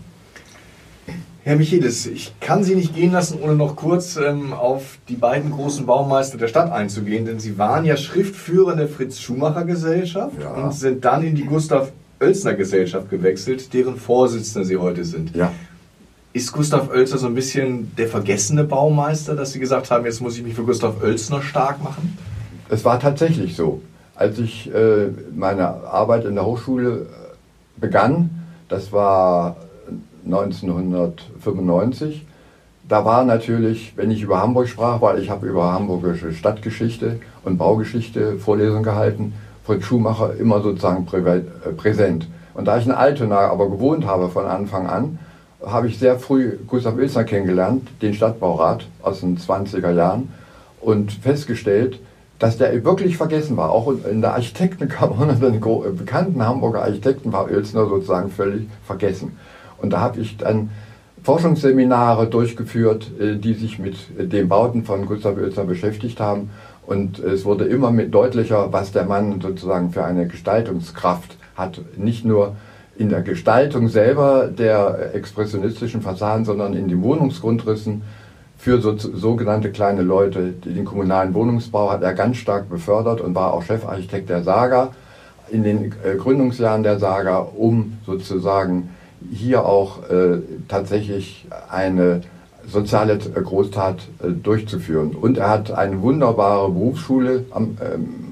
Herr 1.46 1.56
Michelis, 1.56 2.06
ich 2.06 2.32
kann 2.40 2.64
Sie 2.64 2.74
nicht 2.74 2.94
gehen 2.94 3.12
lassen, 3.12 3.38
ohne 3.38 3.54
noch 3.54 3.76
kurz 3.76 4.16
ähm, 4.16 4.54
auf 4.54 4.96
die 5.10 5.16
beiden 5.16 5.50
großen 5.50 5.84
Baumeister 5.84 6.38
der 6.38 6.48
Stadt 6.48 6.72
einzugehen, 6.72 7.26
denn 7.26 7.38
Sie 7.38 7.58
waren 7.58 7.84
ja 7.84 7.98
Schriftführer 7.98 8.74
der 8.74 8.88
Fritz 8.88 9.20
Schumacher 9.20 9.66
Gesellschaft 9.66 10.36
ja. 10.40 10.54
und 10.54 10.72
sind 10.72 11.04
dann 11.04 11.22
in 11.22 11.34
die 11.34 11.44
Gustav 11.44 11.92
Oelsner 12.18 12.54
Gesellschaft 12.54 13.10
gewechselt, 13.10 13.74
deren 13.74 13.96
Vorsitzender 13.96 14.66
Sie 14.66 14.78
heute 14.78 15.04
sind. 15.04 15.36
Ja. 15.36 15.52
Ist 16.32 16.50
Gustav 16.50 16.88
Oelsner 16.88 17.18
so 17.18 17.26
ein 17.26 17.34
bisschen 17.34 17.94
der 17.94 18.08
vergessene 18.08 18.64
Baumeister, 18.64 19.36
dass 19.36 19.52
Sie 19.52 19.60
gesagt 19.60 19.90
haben, 19.90 20.06
jetzt 20.06 20.22
muss 20.22 20.38
ich 20.38 20.44
mich 20.44 20.54
für 20.54 20.64
Gustav 20.64 21.02
Oelsner 21.02 21.42
stark 21.42 21.84
machen? 21.84 22.16
Es 22.70 22.86
war 22.86 22.98
tatsächlich 22.98 23.54
so. 23.54 23.82
Als 24.14 24.38
ich 24.38 24.72
äh, 24.74 25.08
meine 25.36 25.68
Arbeit 25.68 26.24
in 26.24 26.36
der 26.36 26.46
Hochschule 26.46 27.00
äh, 27.02 27.06
begann, 27.78 28.30
das 28.70 28.92
war 28.92 29.56
1995, 30.24 32.26
da 32.86 33.04
war 33.04 33.24
natürlich, 33.24 33.94
wenn 33.96 34.10
ich 34.10 34.22
über 34.22 34.40
Hamburg 34.40 34.68
sprach, 34.68 35.00
weil 35.00 35.18
ich 35.18 35.30
habe 35.30 35.46
über 35.46 35.72
hamburgische 35.72 36.32
Stadtgeschichte 36.32 37.20
und 37.42 37.56
Baugeschichte 37.56 38.38
Vorlesungen 38.38 38.82
gehalten, 38.82 39.32
Fritz 39.64 39.84
Schumacher 39.84 40.34
immer 40.38 40.60
sozusagen 40.60 41.06
äh, 41.14 41.70
präsent. 41.70 42.28
Und 42.52 42.66
da 42.66 42.76
ich 42.76 42.86
in 42.86 42.92
Altona 42.92 43.50
aber 43.50 43.70
gewohnt 43.70 44.06
habe 44.06 44.28
von 44.28 44.44
Anfang 44.44 44.86
an, 44.86 45.18
habe 45.64 45.88
ich 45.88 45.98
sehr 45.98 46.18
früh 46.18 46.58
Gustav 46.66 46.98
Ilsner 46.98 47.24
kennengelernt, 47.24 47.88
den 48.02 48.12
Stadtbaurat 48.12 48.86
aus 49.02 49.20
den 49.20 49.38
20er 49.38 49.92
Jahren, 49.92 50.28
und 50.80 51.12
festgestellt, 51.12 51.98
dass 52.38 52.58
der 52.58 52.84
wirklich 52.84 53.16
vergessen 53.16 53.56
war. 53.56 53.70
Auch 53.70 53.90
in 54.10 54.20
der 54.20 54.34
Architektenkammer 54.34 55.18
unter 55.18 55.34
den 55.50 55.60
bekannten 55.96 56.44
Hamburger 56.44 56.82
Architekten 56.82 57.32
war 57.32 57.46
Oelsner 57.46 57.88
sozusagen 57.88 58.30
völlig 58.30 58.68
vergessen. 58.86 59.38
Und 59.78 59.92
da 59.92 60.00
habe 60.00 60.20
ich 60.20 60.36
dann 60.36 60.70
Forschungsseminare 61.22 62.26
durchgeführt, 62.26 63.10
äh, 63.18 63.36
die 63.36 63.54
sich 63.54 63.78
mit 63.78 63.96
den 64.18 64.48
Bauten 64.48 64.84
von 64.84 65.06
Gustav 65.06 65.36
Oelsner 65.36 65.64
beschäftigt 65.64 66.20
haben. 66.20 66.50
Und 66.86 67.18
es 67.18 67.44
wurde 67.44 67.64
immer 67.64 67.90
mit 67.90 68.14
deutlicher, 68.14 68.72
was 68.72 68.92
der 68.92 69.04
Mann 69.04 69.40
sozusagen 69.40 69.90
für 69.90 70.04
eine 70.04 70.26
Gestaltungskraft 70.26 71.38
hat. 71.56 71.80
Nicht 71.96 72.24
nur 72.24 72.56
in 72.96 73.08
der 73.08 73.22
Gestaltung 73.22 73.88
selber 73.88 74.48
der 74.48 75.14
expressionistischen 75.14 76.02
Fassaden, 76.02 76.44
sondern 76.44 76.74
in 76.74 76.88
den 76.88 77.02
Wohnungsgrundrissen 77.02 78.02
für 78.58 78.80
so, 78.80 78.96
sogenannte 78.96 79.70
kleine 79.72 80.02
Leute. 80.02 80.52
Den 80.52 80.84
kommunalen 80.84 81.34
Wohnungsbau 81.34 81.90
hat 81.90 82.02
er 82.02 82.14
ganz 82.14 82.36
stark 82.36 82.68
befördert 82.68 83.20
und 83.20 83.34
war 83.34 83.52
auch 83.52 83.62
Chefarchitekt 83.62 84.28
der 84.28 84.42
Saga 84.42 84.90
in 85.50 85.62
den 85.62 85.92
äh, 86.04 86.16
Gründungsjahren 86.16 86.82
der 86.82 86.98
Saga, 86.98 87.38
um 87.38 87.98
sozusagen 88.06 88.90
hier 89.32 89.64
auch 89.64 90.08
äh, 90.10 90.38
tatsächlich 90.68 91.46
eine 91.70 92.22
soziale 92.66 93.18
Großtat 93.18 93.96
äh, 94.22 94.30
durchzuführen. 94.30 95.14
Und 95.14 95.38
er 95.38 95.50
hat 95.50 95.70
eine 95.70 96.00
wunderbare 96.00 96.70
Berufsschule 96.70 97.44
am 97.50 97.76
ähm, 97.80 98.24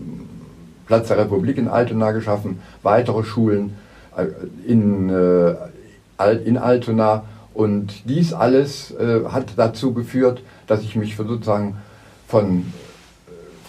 Platz 0.87 1.09
der 1.09 1.18
Republik 1.18 1.59
in 1.59 1.68
Altona 1.68 2.12
geschaffen, 2.12 2.61
weitere 2.83 3.24
Schulen 3.24 3.76
äh, 4.16 4.26
in, 4.66 5.11
äh, 5.11 6.33
in 6.44 6.59
Altona. 6.59 7.24
Und 7.55 8.09
dies 8.09 8.33
alles 8.33 8.92
äh, 8.92 9.24
hat 9.28 9.52
dazu 9.57 9.92
geführt, 9.92 10.42
dass 10.66 10.83
ich 10.83 10.96
mich 10.96 11.16
sozusagen 11.16 11.76
von 12.26 12.72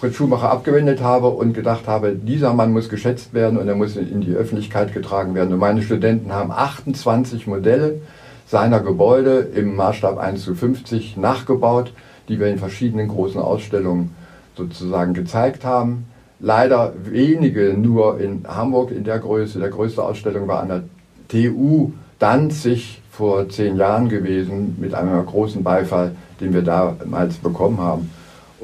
Fritz 0.03 0.17
Schumacher 0.17 0.51
abgewendet 0.51 1.01
habe 1.01 1.29
und 1.29 1.53
gedacht 1.53 1.87
habe, 1.87 2.13
dieser 2.13 2.53
Mann 2.53 2.73
muss 2.73 2.89
geschätzt 2.89 3.33
werden 3.33 3.57
und 3.57 3.69
er 3.69 3.75
muss 3.75 3.95
in 3.95 4.19
die 4.19 4.33
Öffentlichkeit 4.33 4.93
getragen 4.93 5.33
werden. 5.33 5.53
Und 5.53 5.59
meine 5.59 5.81
Studenten 5.81 6.33
haben 6.33 6.51
28 6.51 7.47
Modelle 7.47 8.01
seiner 8.45 8.81
Gebäude 8.81 9.47
im 9.55 9.77
Maßstab 9.77 10.17
1 10.17 10.43
zu 10.43 10.55
50 10.55 11.15
nachgebaut, 11.15 11.93
die 12.27 12.37
wir 12.37 12.47
in 12.47 12.57
verschiedenen 12.57 13.07
großen 13.07 13.39
Ausstellungen 13.39 14.13
sozusagen 14.57 15.13
gezeigt 15.13 15.63
haben. 15.63 16.03
Leider 16.41 16.91
wenige 17.05 17.73
nur 17.73 18.19
in 18.19 18.43
Hamburg 18.45 18.91
in 18.91 19.05
der 19.05 19.19
Größe. 19.19 19.57
Der 19.57 19.69
größte 19.69 20.03
Ausstellung 20.03 20.49
war 20.49 20.59
an 20.59 20.67
der 20.67 20.83
TU 21.29 21.93
Danzig 22.19 23.01
vor 23.09 23.47
zehn 23.47 23.77
Jahren 23.77 24.09
gewesen 24.09 24.75
mit 24.81 24.95
einem 24.95 25.25
großen 25.25 25.63
Beifall, 25.63 26.11
den 26.41 26.53
wir 26.53 26.61
damals 26.61 27.35
bekommen 27.35 27.79
haben. 27.79 28.09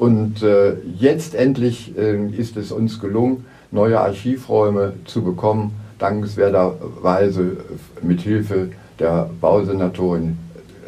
Und 0.00 0.42
äh, 0.42 0.76
jetzt 0.98 1.34
endlich 1.34 1.94
äh, 1.94 2.26
ist 2.28 2.56
es 2.56 2.72
uns 2.72 3.00
gelungen, 3.00 3.44
neue 3.70 4.00
Archivräume 4.00 4.94
zu 5.04 5.22
bekommen, 5.22 5.72
dankenswerterweise 5.98 7.58
mit 8.00 8.22
Hilfe 8.22 8.70
der 8.98 9.28
Bausenatorin 9.42 10.38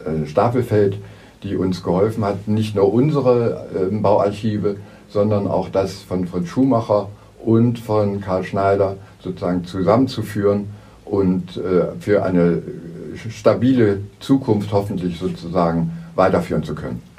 äh, 0.06 0.26
Stapelfeld, 0.26 0.96
die 1.42 1.56
uns 1.56 1.82
geholfen 1.82 2.24
hat, 2.24 2.48
nicht 2.48 2.74
nur 2.74 2.90
unsere 2.90 3.66
äh, 3.74 3.94
Bauarchive, 3.94 4.76
sondern 5.10 5.46
auch 5.46 5.68
das 5.68 5.96
von 5.96 6.26
Fritz 6.26 6.48
Schumacher 6.48 7.10
und 7.44 7.78
von 7.78 8.22
Karl 8.22 8.44
Schneider 8.44 8.96
sozusagen 9.22 9.66
zusammenzuführen 9.66 10.70
und 11.04 11.58
äh, 11.58 12.00
für 12.00 12.24
eine 12.24 12.62
stabile 13.28 14.00
Zukunft 14.20 14.72
hoffentlich 14.72 15.18
sozusagen 15.18 15.92
weiterführen 16.14 16.62
zu 16.62 16.74
können. 16.74 17.11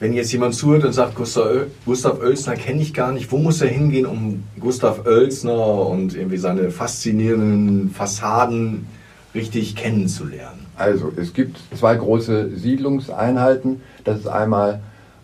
Wenn 0.00 0.12
jetzt 0.12 0.32
jemand 0.32 0.54
zuhört 0.54 0.84
und 0.84 0.92
sagt, 0.92 1.14
Gustav 1.14 2.20
Oelsner 2.20 2.56
kenne 2.56 2.82
ich 2.82 2.92
gar 2.92 3.12
nicht, 3.12 3.30
wo 3.30 3.38
muss 3.38 3.62
er 3.62 3.68
hingehen, 3.68 4.06
um 4.06 4.42
Gustav 4.58 5.06
Oelsner 5.06 5.86
und 5.86 6.16
irgendwie 6.16 6.36
seine 6.36 6.70
faszinierenden 6.70 7.90
Fassaden 7.90 8.86
richtig 9.34 9.76
kennenzulernen? 9.76 10.66
Also, 10.76 11.12
es 11.16 11.32
gibt 11.32 11.60
zwei 11.78 11.94
große 11.94 12.56
Siedlungseinheiten. 12.56 13.82
Das 14.02 14.18
ist 14.18 14.26
einmal 14.26 14.80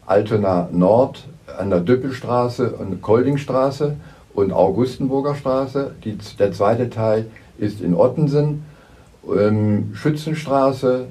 Altona 0.06 0.68
Nord 0.72 1.26
an 1.58 1.70
der 1.70 1.80
Düppelstraße 1.80 2.70
und 2.70 3.02
Koldingstraße 3.02 3.96
und 4.34 4.52
Augustenburger 4.52 5.34
Straße. 5.34 5.96
Die, 6.04 6.16
der 6.38 6.52
zweite 6.52 6.90
Teil 6.90 7.26
ist 7.58 7.80
in 7.80 7.94
Ottensen, 7.94 8.64
ähm, 9.36 9.90
Schützenstraße, 9.94 11.06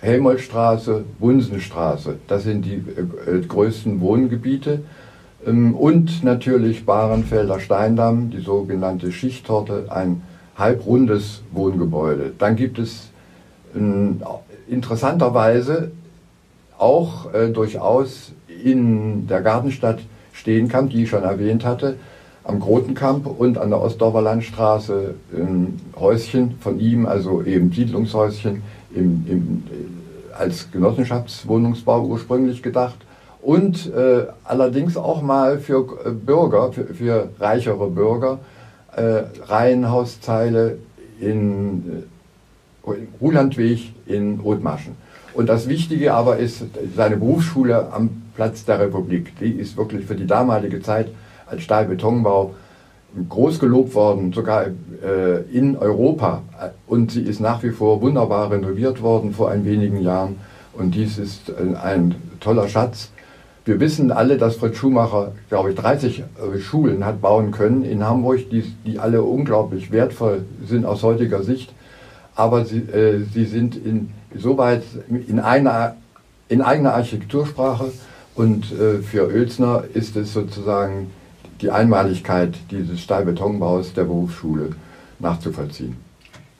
Helmholtzstraße, 0.00 1.04
Bunsenstraße. 1.18 2.16
Das 2.26 2.44
sind 2.44 2.64
die 2.64 2.76
äh, 2.76 3.36
äh, 3.36 3.40
größten 3.46 4.00
Wohngebiete. 4.00 4.82
Ähm, 5.46 5.74
und 5.74 6.24
natürlich 6.24 6.86
Bahrenfelder 6.86 7.60
Steindamm, 7.60 8.30
die 8.30 8.40
sogenannte 8.40 9.12
Schichttorte, 9.12 9.86
ein 9.90 10.22
halbrundes 10.56 11.42
Wohngebäude. 11.52 12.32
Dann 12.38 12.56
gibt 12.56 12.78
es 12.78 13.10
äh, 13.74 13.78
interessanterweise 14.72 15.90
auch 16.78 17.32
äh, 17.34 17.48
durchaus 17.48 18.32
in 18.64 19.26
der 19.26 19.42
Gartenstadt 19.42 20.00
Steenkamp, 20.32 20.90
die 20.90 21.02
ich 21.02 21.10
schon 21.10 21.22
erwähnt 21.22 21.64
hatte, 21.64 21.96
am 22.44 22.58
Grotenkamp 22.58 23.26
und 23.26 23.58
an 23.58 23.68
der 23.68 23.80
Ostdorfer 23.82 24.22
Landstraße 24.22 25.14
ein 25.36 25.78
Häuschen 25.98 26.54
von 26.60 26.80
ihm, 26.80 27.04
also 27.04 27.42
eben 27.42 27.70
Siedlungshäuschen 27.70 28.62
im, 28.94 29.24
im, 29.28 29.62
als 30.36 30.70
Genossenschaftswohnungsbau 30.70 32.04
ursprünglich 32.04 32.62
gedacht 32.62 32.98
und 33.42 33.92
äh, 33.94 34.26
allerdings 34.44 34.96
auch 34.96 35.22
mal 35.22 35.58
für 35.58 35.86
äh, 36.04 36.10
Bürger, 36.10 36.72
für, 36.72 36.84
für 36.86 37.30
reichere 37.38 37.88
Bürger, 37.88 38.38
äh, 38.94 39.22
Reihenhauszeile 39.46 40.78
in 41.20 42.04
äh, 42.86 42.92
Ruhlandweg 43.20 43.92
in 44.06 44.40
Othmarschen. 44.40 44.96
Und 45.32 45.48
das 45.48 45.68
Wichtige 45.68 46.12
aber 46.14 46.38
ist 46.38 46.64
seine 46.96 47.16
Berufsschule 47.16 47.92
am 47.92 48.22
Platz 48.34 48.64
der 48.64 48.80
Republik. 48.80 49.38
Die 49.38 49.52
ist 49.52 49.76
wirklich 49.76 50.06
für 50.06 50.16
die 50.16 50.26
damalige 50.26 50.82
Zeit 50.82 51.08
als 51.46 51.62
Stahlbetonbau 51.62 52.54
groß 53.28 53.58
gelobt 53.58 53.94
worden, 53.94 54.32
sogar 54.32 54.66
äh, 54.66 55.42
in 55.52 55.76
Europa. 55.76 56.42
Und 56.86 57.12
sie 57.12 57.22
ist 57.22 57.40
nach 57.40 57.62
wie 57.62 57.70
vor 57.70 58.00
wunderbar 58.00 58.50
renoviert 58.50 59.02
worden 59.02 59.32
vor 59.32 59.50
ein 59.50 59.64
wenigen 59.64 60.00
Jahren. 60.00 60.36
Und 60.72 60.94
dies 60.94 61.18
ist 61.18 61.52
ein, 61.56 61.76
ein 61.76 62.14
toller 62.40 62.68
Schatz. 62.68 63.10
Wir 63.64 63.78
wissen 63.78 64.10
alle, 64.10 64.38
dass 64.38 64.56
Fritz 64.56 64.76
Schumacher, 64.76 65.32
glaube 65.48 65.70
ich, 65.70 65.76
30 65.76 66.20
äh, 66.20 66.58
Schulen 66.58 67.04
hat 67.04 67.20
bauen 67.20 67.50
können 67.50 67.84
in 67.84 68.04
Hamburg, 68.04 68.48
die, 68.50 68.62
die 68.86 68.98
alle 68.98 69.22
unglaublich 69.22 69.92
wertvoll 69.92 70.44
sind 70.66 70.86
aus 70.86 71.02
heutiger 71.02 71.42
Sicht. 71.42 71.72
Aber 72.34 72.64
sie, 72.64 72.78
äh, 72.78 73.24
sie 73.32 73.44
sind 73.44 73.78
insoweit 74.32 74.82
in, 75.08 75.40
einer, 75.40 75.96
in 76.48 76.62
eigener 76.62 76.94
Architektursprache. 76.94 77.92
Und 78.34 78.72
äh, 78.72 79.02
für 79.02 79.26
Oelsner 79.26 79.84
ist 79.92 80.16
es 80.16 80.32
sozusagen 80.32 81.10
die 81.62 81.70
Einmaligkeit 81.70 82.54
dieses 82.70 83.00
Stahlbetonbaus 83.00 83.92
der 83.92 84.04
Berufsschule 84.04 84.70
nachzuvollziehen. 85.18 85.96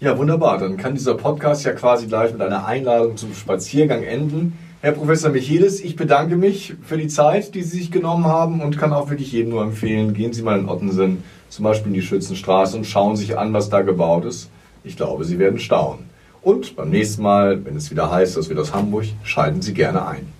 Ja, 0.01 0.17
wunderbar. 0.17 0.59
Dann 0.59 0.77
kann 0.77 0.95
dieser 0.95 1.15
Podcast 1.15 1.65
ja 1.65 1.73
quasi 1.73 2.07
gleich 2.07 2.33
mit 2.33 2.41
einer 2.41 2.65
Einladung 2.67 3.17
zum 3.17 3.35
Spaziergang 3.35 4.03
enden. 4.03 4.59
Herr 4.81 4.93
Professor 4.93 5.31
Michelis, 5.31 5.81
ich 5.81 5.95
bedanke 5.95 6.37
mich 6.37 6.75
für 6.83 6.97
die 6.97 7.09
Zeit, 7.09 7.55
die 7.55 7.63
Sie 7.63 7.79
sich 7.79 7.91
genommen 7.91 8.25
haben 8.25 8.63
und 8.63 8.79
kann 8.79 8.95
auch 8.95 9.11
wirklich 9.11 9.31
jedem 9.33 9.51
nur 9.51 9.63
empfehlen, 9.63 10.15
gehen 10.15 10.33
Sie 10.33 10.43
mal 10.43 10.59
in 10.59 10.71
Ottensen, 10.71 11.23
zum 11.51 11.65
Beispiel 11.65 11.89
in 11.89 11.95
die 11.95 12.03
Schützenstraße 12.03 12.79
und 12.79 12.87
schauen 12.87 13.15
sich 13.15 13.37
an, 13.37 13.53
was 13.53 13.69
da 13.69 13.83
gebaut 13.83 14.25
ist. 14.25 14.49
Ich 14.85 14.97
glaube, 14.97 15.25
Sie 15.25 15.39
werden 15.39 15.59
staunen. 15.59 16.05
Und 16.41 16.77
beim 16.77 16.89
nächsten 16.89 17.23
Mal, 17.23 17.63
wenn 17.67 17.77
es 17.77 17.91
wieder 17.91 18.11
heißt, 18.11 18.39
das 18.39 18.49
wird 18.49 18.59
aus 18.59 18.73
Hamburg, 18.73 19.05
schalten 19.23 19.61
Sie 19.61 19.75
gerne 19.75 20.07
ein. 20.07 20.40